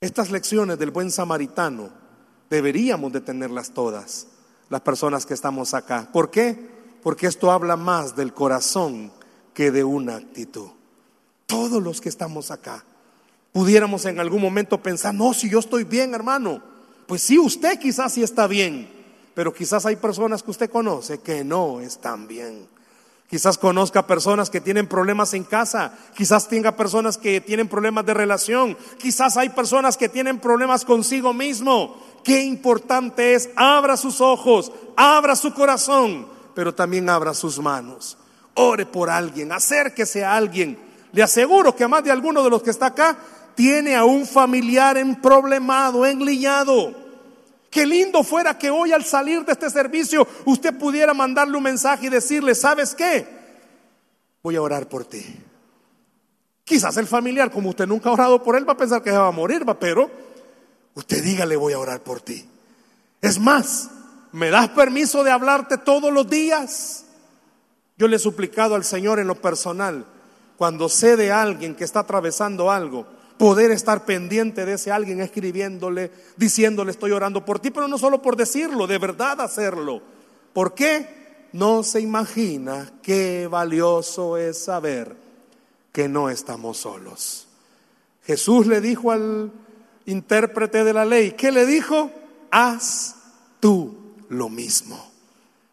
Estas 0.00 0.30
lecciones 0.30 0.78
del 0.78 0.92
buen 0.92 1.10
samaritano 1.10 1.97
Deberíamos 2.50 3.12
de 3.12 3.20
tenerlas 3.20 3.72
todas, 3.72 4.26
las 4.70 4.80
personas 4.80 5.26
que 5.26 5.34
estamos 5.34 5.74
acá. 5.74 6.08
¿Por 6.12 6.30
qué? 6.30 6.58
Porque 7.02 7.26
esto 7.26 7.50
habla 7.50 7.76
más 7.76 8.16
del 8.16 8.32
corazón 8.32 9.12
que 9.54 9.70
de 9.70 9.84
una 9.84 10.16
actitud. 10.16 10.68
Todos 11.46 11.82
los 11.82 12.00
que 12.00 12.08
estamos 12.08 12.50
acá 12.50 12.84
pudiéramos 13.52 14.04
en 14.04 14.20
algún 14.20 14.40
momento 14.40 14.80
pensar, 14.82 15.14
no, 15.14 15.34
si 15.34 15.50
yo 15.50 15.58
estoy 15.58 15.84
bien, 15.84 16.14
hermano. 16.14 16.62
Pues 17.06 17.22
sí, 17.22 17.38
usted 17.38 17.78
quizás 17.78 18.12
sí 18.12 18.22
está 18.22 18.46
bien, 18.46 18.88
pero 19.34 19.52
quizás 19.52 19.86
hay 19.86 19.96
personas 19.96 20.42
que 20.42 20.50
usted 20.50 20.70
conoce 20.70 21.20
que 21.20 21.42
no 21.42 21.80
están 21.80 22.28
bien. 22.28 22.68
Quizás 23.28 23.58
conozca 23.58 24.06
personas 24.06 24.48
que 24.48 24.60
tienen 24.60 24.86
problemas 24.86 25.34
en 25.34 25.44
casa, 25.44 25.92
quizás 26.16 26.48
tenga 26.48 26.76
personas 26.76 27.18
que 27.18 27.40
tienen 27.42 27.68
problemas 27.68 28.06
de 28.06 28.14
relación, 28.14 28.76
quizás 28.98 29.36
hay 29.36 29.50
personas 29.50 29.98
que 29.98 30.08
tienen 30.08 30.38
problemas 30.38 30.84
consigo 30.84 31.34
mismo. 31.34 31.96
Qué 32.24 32.42
importante 32.42 33.34
es, 33.34 33.50
abra 33.56 33.96
sus 33.96 34.20
ojos, 34.20 34.72
abra 34.96 35.36
su 35.36 35.52
corazón, 35.54 36.26
pero 36.54 36.74
también 36.74 37.08
abra 37.08 37.34
sus 37.34 37.58
manos. 37.58 38.18
Ore 38.54 38.86
por 38.86 39.10
alguien, 39.10 39.52
acérquese 39.52 40.24
a 40.24 40.36
alguien. 40.36 40.78
Le 41.12 41.22
aseguro 41.22 41.74
que 41.74 41.88
más 41.88 42.04
de 42.04 42.10
alguno 42.10 42.42
de 42.42 42.50
los 42.50 42.62
que 42.62 42.70
está 42.70 42.86
acá 42.86 43.16
tiene 43.54 43.96
a 43.96 44.04
un 44.04 44.26
familiar 44.26 44.98
en 44.98 45.20
problemado, 45.20 46.04
enliñado. 46.04 46.94
Qué 47.70 47.86
lindo 47.86 48.22
fuera 48.22 48.58
que 48.58 48.70
hoy 48.70 48.92
al 48.92 49.04
salir 49.04 49.44
de 49.44 49.52
este 49.52 49.70
servicio 49.70 50.26
usted 50.44 50.76
pudiera 50.78 51.12
mandarle 51.14 51.56
un 51.56 51.62
mensaje 51.62 52.06
y 52.06 52.10
decirle, 52.10 52.54
¿sabes 52.54 52.94
qué? 52.94 53.26
Voy 54.42 54.56
a 54.56 54.62
orar 54.62 54.88
por 54.88 55.04
ti. 55.04 55.24
Quizás 56.64 56.96
el 56.98 57.06
familiar, 57.06 57.50
como 57.50 57.70
usted 57.70 57.86
nunca 57.86 58.10
ha 58.10 58.12
orado 58.12 58.42
por 58.42 58.56
él, 58.56 58.68
va 58.68 58.74
a 58.74 58.76
pensar 58.76 59.02
que 59.02 59.10
se 59.10 59.16
va 59.16 59.28
a 59.28 59.32
morir, 59.32 59.68
va, 59.68 59.78
pero 59.78 60.10
usted 60.98 61.22
diga, 61.22 61.46
le 61.46 61.56
voy 61.56 61.74
a 61.74 61.78
orar 61.78 62.02
por 62.02 62.20
ti. 62.20 62.44
Es 63.20 63.38
más, 63.38 63.88
¿me 64.32 64.50
das 64.50 64.70
permiso 64.70 65.22
de 65.22 65.30
hablarte 65.30 65.78
todos 65.78 66.12
los 66.12 66.28
días? 66.28 67.04
Yo 67.96 68.08
le 68.08 68.16
he 68.16 68.18
suplicado 68.18 68.74
al 68.74 68.84
Señor 68.84 69.20
en 69.20 69.28
lo 69.28 69.40
personal, 69.40 70.04
cuando 70.56 70.88
sé 70.88 71.16
de 71.16 71.30
alguien 71.30 71.76
que 71.76 71.84
está 71.84 72.00
atravesando 72.00 72.70
algo, 72.70 73.06
poder 73.38 73.70
estar 73.70 74.04
pendiente 74.04 74.66
de 74.66 74.72
ese 74.74 74.90
alguien 74.90 75.20
escribiéndole, 75.20 76.10
diciéndole 76.36 76.90
estoy 76.90 77.12
orando 77.12 77.44
por 77.44 77.60
ti, 77.60 77.70
pero 77.70 77.86
no 77.86 77.96
solo 77.96 78.20
por 78.20 78.36
decirlo, 78.36 78.88
de 78.88 78.98
verdad 78.98 79.40
hacerlo. 79.40 80.02
¿Por 80.52 80.74
qué? 80.74 81.46
No 81.52 81.84
se 81.84 82.00
imagina 82.00 82.92
qué 83.02 83.46
valioso 83.48 84.36
es 84.36 84.58
saber 84.58 85.14
que 85.92 86.08
no 86.08 86.28
estamos 86.28 86.78
solos. 86.78 87.46
Jesús 88.24 88.66
le 88.66 88.80
dijo 88.80 89.12
al 89.12 89.52
intérprete 90.08 90.84
de 90.84 90.92
la 90.94 91.04
ley, 91.04 91.32
¿qué 91.32 91.52
le 91.52 91.66
dijo? 91.66 92.10
Haz 92.50 93.14
tú 93.60 93.94
lo 94.30 94.48
mismo. 94.48 95.12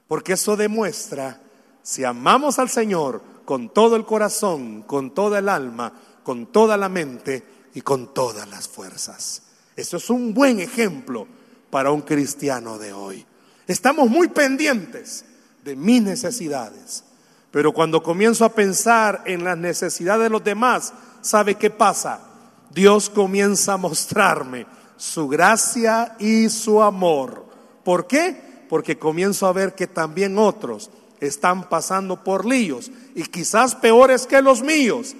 Porque 0.08 0.34
eso 0.34 0.58
demuestra 0.58 1.42
si 1.82 2.04
amamos 2.04 2.60
al 2.60 2.70
Señor 2.70 3.22
con 3.46 3.70
todo 3.70 3.96
el 3.96 4.06
corazón, 4.06 4.84
con 4.84 5.14
toda 5.14 5.40
el 5.40 5.48
alma, 5.48 5.94
con 6.24 6.48
toda 6.48 6.76
la 6.76 6.90
mente 6.90 7.44
y 7.74 7.82
con 7.82 8.14
todas 8.14 8.48
las 8.50 8.68
fuerzas. 8.68 9.42
Eso 9.76 9.98
es 9.98 10.10
un 10.10 10.34
buen 10.34 10.60
ejemplo 10.60 11.28
para 11.70 11.92
un 11.92 12.02
cristiano 12.02 12.78
de 12.78 12.92
hoy. 12.92 13.26
Estamos 13.68 14.10
muy 14.10 14.28
pendientes 14.28 15.24
de 15.64 15.78
mis 15.78 16.02
necesidades, 16.02 17.06
pero 17.52 17.74
cuando 17.74 18.04
comienzo 18.04 18.44
a 18.44 18.54
pensar 18.54 19.24
en 19.26 19.46
las 19.46 19.58
necesidades 19.58 20.24
de 20.24 20.30
los 20.30 20.44
demás, 20.44 20.94
¿sabe 21.22 21.56
qué 21.56 21.70
pasa? 21.70 22.35
Dios 22.72 23.10
comienza 23.10 23.74
a 23.74 23.78
mostrarme 23.78 24.66
su 24.98 25.28
gracia 25.28 26.16
y 26.20 26.50
su 26.50 26.82
amor. 26.82 27.46
¿Por 27.84 28.08
qué? 28.08 28.66
Porque 28.70 28.98
comienzo 28.98 29.48
a 29.48 29.54
ver 29.54 29.76
que 29.76 29.88
también 29.88 30.38
otros 30.38 30.90
están 31.20 31.70
pasando 31.70 32.24
por 32.24 32.46
líos 32.46 32.92
y 33.14 33.24
quizás 33.24 33.76
peores 33.76 34.28
que 34.28 34.42
los 34.42 34.62
míos. 34.62 35.16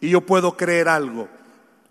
Y 0.00 0.10
yo 0.10 0.20
puedo 0.20 0.56
creer 0.56 0.88
algo. 0.88 1.28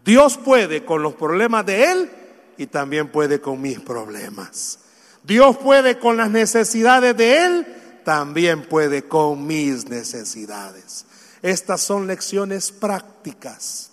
Dios 0.03 0.37
puede 0.37 0.85
con 0.85 1.01
los 1.01 1.15
problemas 1.15 1.65
de 1.65 1.91
Él 1.91 2.11
y 2.57 2.67
también 2.67 3.11
puede 3.11 3.41
con 3.41 3.61
mis 3.61 3.79
problemas. 3.79 4.79
Dios 5.23 5.57
puede 5.57 5.97
con 5.97 6.17
las 6.17 6.29
necesidades 6.29 7.17
de 7.17 7.45
Él, 7.45 7.67
también 8.03 8.67
puede 8.67 9.07
con 9.07 9.47
mis 9.47 9.89
necesidades. 9.89 11.05
Estas 11.41 11.81
son 11.81 12.05
lecciones 12.05 12.71
prácticas 12.71 13.91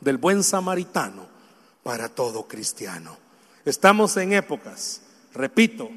del 0.00 0.18
buen 0.18 0.42
samaritano 0.42 1.26
para 1.82 2.08
todo 2.08 2.46
cristiano. 2.46 3.16
Estamos 3.64 4.16
en 4.16 4.32
épocas, 4.32 5.02
repito, 5.34 5.90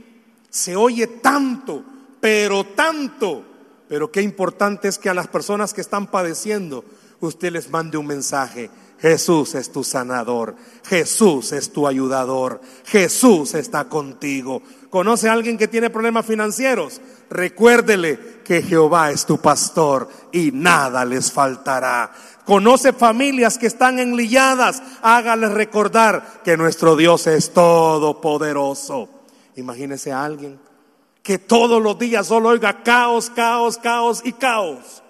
se 0.49 0.75
oye 0.75 1.07
tanto 1.07 1.85
pero 2.21 2.63
tanto. 2.63 3.43
Pero 3.89 4.09
qué 4.09 4.21
importante 4.21 4.87
es 4.87 4.97
que 4.97 5.09
a 5.09 5.13
las 5.13 5.27
personas 5.27 5.73
que 5.73 5.81
están 5.81 6.07
padeciendo, 6.07 6.85
usted 7.19 7.51
les 7.51 7.69
mande 7.69 7.97
un 7.97 8.07
mensaje. 8.07 8.69
Jesús 9.01 9.55
es 9.55 9.71
tu 9.71 9.83
sanador, 9.83 10.55
Jesús 10.85 11.53
es 11.53 11.73
tu 11.73 11.87
ayudador, 11.87 12.61
Jesús 12.85 13.55
está 13.55 13.85
contigo. 13.85 14.61
¿Conoce 14.91 15.27
a 15.27 15.33
alguien 15.33 15.57
que 15.57 15.67
tiene 15.67 15.89
problemas 15.89 16.25
financieros? 16.25 17.01
Recuérdele 17.31 18.41
que 18.45 18.61
Jehová 18.61 19.09
es 19.09 19.25
tu 19.25 19.39
pastor 19.39 20.07
y 20.31 20.51
nada 20.51 21.03
les 21.03 21.31
faltará. 21.31 22.13
Conoce 22.45 22.93
familias 22.93 23.57
que 23.57 23.67
están 23.67 23.99
enlilladas, 23.99 24.81
hágales 25.01 25.51
recordar 25.51 26.41
que 26.43 26.57
nuestro 26.57 26.95
Dios 26.95 27.27
es 27.27 27.53
todopoderoso. 27.53 29.09
Imagínese 29.55 30.11
a 30.11 30.23
alguien 30.23 30.59
que 31.23 31.37
todos 31.37 31.81
los 31.81 31.99
días 31.99 32.27
solo 32.27 32.49
oiga 32.49 32.83
caos, 32.83 33.29
caos, 33.29 33.77
caos 33.77 34.21
y 34.23 34.33
caos. 34.33 35.03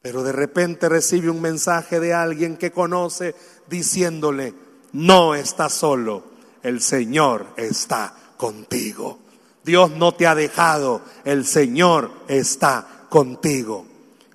Pero 0.00 0.22
de 0.22 0.32
repente 0.32 0.88
recibe 0.88 1.30
un 1.30 1.40
mensaje 1.40 1.98
de 1.98 2.14
alguien 2.14 2.56
que 2.56 2.70
conoce 2.70 3.34
diciéndole, 3.68 4.54
no 4.92 5.34
estás 5.34 5.72
solo, 5.72 6.22
el 6.62 6.80
Señor 6.80 7.46
está 7.56 8.14
contigo. 8.36 9.18
Dios 9.64 9.90
no 9.92 10.12
te 10.12 10.26
ha 10.26 10.34
dejado, 10.34 11.00
el 11.24 11.46
Señor 11.46 12.10
está 12.28 12.86
contigo. 13.08 13.86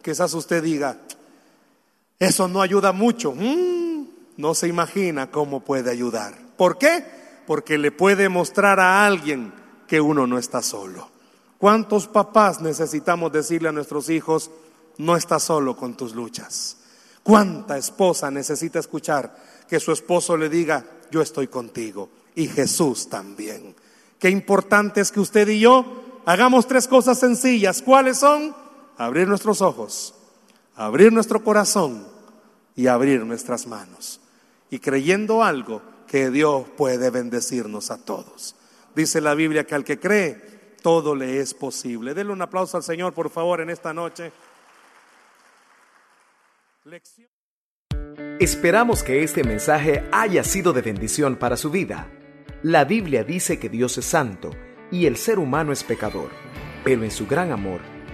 Quizás 0.01 0.33
usted 0.33 0.63
diga, 0.63 0.97
eso 2.19 2.47
no 2.47 2.61
ayuda 2.61 2.91
mucho. 2.91 3.33
Mm, 3.33 4.07
no 4.37 4.53
se 4.53 4.67
imagina 4.67 5.31
cómo 5.31 5.61
puede 5.61 5.89
ayudar. 5.89 6.37
¿Por 6.57 6.77
qué? 6.77 7.03
Porque 7.47 7.77
le 7.77 7.91
puede 7.91 8.29
mostrar 8.29 8.79
a 8.79 9.05
alguien 9.05 9.53
que 9.87 10.01
uno 10.01 10.27
no 10.27 10.37
está 10.37 10.61
solo. 10.61 11.09
¿Cuántos 11.57 12.07
papás 12.07 12.61
necesitamos 12.61 13.31
decirle 13.31 13.69
a 13.69 13.73
nuestros 13.73 14.09
hijos, 14.09 14.51
no 14.97 15.15
estás 15.15 15.43
solo 15.43 15.75
con 15.75 15.95
tus 15.95 16.13
luchas? 16.13 16.77
¿Cuánta 17.23 17.77
esposa 17.77 18.31
necesita 18.31 18.79
escuchar 18.79 19.35
que 19.67 19.79
su 19.79 19.91
esposo 19.91 20.37
le 20.37 20.49
diga, 20.49 20.85
yo 21.11 21.21
estoy 21.21 21.47
contigo? 21.47 22.09
Y 22.35 22.47
Jesús 22.47 23.09
también. 23.09 23.75
Qué 24.19 24.29
importante 24.29 25.01
es 25.01 25.11
que 25.11 25.19
usted 25.19 25.47
y 25.47 25.59
yo 25.59 26.21
hagamos 26.25 26.67
tres 26.67 26.87
cosas 26.87 27.19
sencillas. 27.19 27.81
¿Cuáles 27.81 28.19
son? 28.19 28.55
Abrir 28.97 29.27
nuestros 29.27 29.61
ojos, 29.61 30.13
abrir 30.79 31.11
nuestro 31.11 31.43
corazón 31.43 32.07
y 32.73 32.87
abrir 32.87 33.25
nuestras 33.25 33.67
manos. 33.67 34.21
Y 34.69 34.79
creyendo 34.79 35.43
algo 35.43 35.81
que 36.07 36.29
Dios 36.29 36.65
puede 36.77 37.09
bendecirnos 37.09 37.91
a 37.91 38.03
todos. 38.03 38.55
Dice 38.95 39.19
la 39.19 39.35
Biblia 39.35 39.65
que 39.65 39.75
al 39.75 39.83
que 39.83 39.99
cree, 39.99 40.75
todo 40.81 41.15
le 41.15 41.41
es 41.41 41.53
posible. 41.53 42.13
Denle 42.13 42.31
un 42.31 42.41
aplauso 42.41 42.77
al 42.77 42.83
Señor, 42.83 43.13
por 43.13 43.29
favor, 43.29 43.59
en 43.59 43.69
esta 43.69 43.93
noche. 43.93 44.31
Esperamos 48.39 49.03
que 49.03 49.23
este 49.23 49.43
mensaje 49.43 50.07
haya 50.13 50.45
sido 50.45 50.71
de 50.71 50.81
bendición 50.81 51.35
para 51.35 51.57
su 51.57 51.71
vida. 51.71 52.09
La 52.63 52.85
Biblia 52.85 53.25
dice 53.25 53.59
que 53.59 53.67
Dios 53.67 53.97
es 53.97 54.05
santo 54.05 54.51
y 54.91 55.07
el 55.07 55.17
ser 55.17 55.39
humano 55.39 55.73
es 55.73 55.83
pecador, 55.83 56.29
pero 56.85 57.03
en 57.03 57.11
su 57.11 57.27
gran 57.27 57.51
amor, 57.51 57.81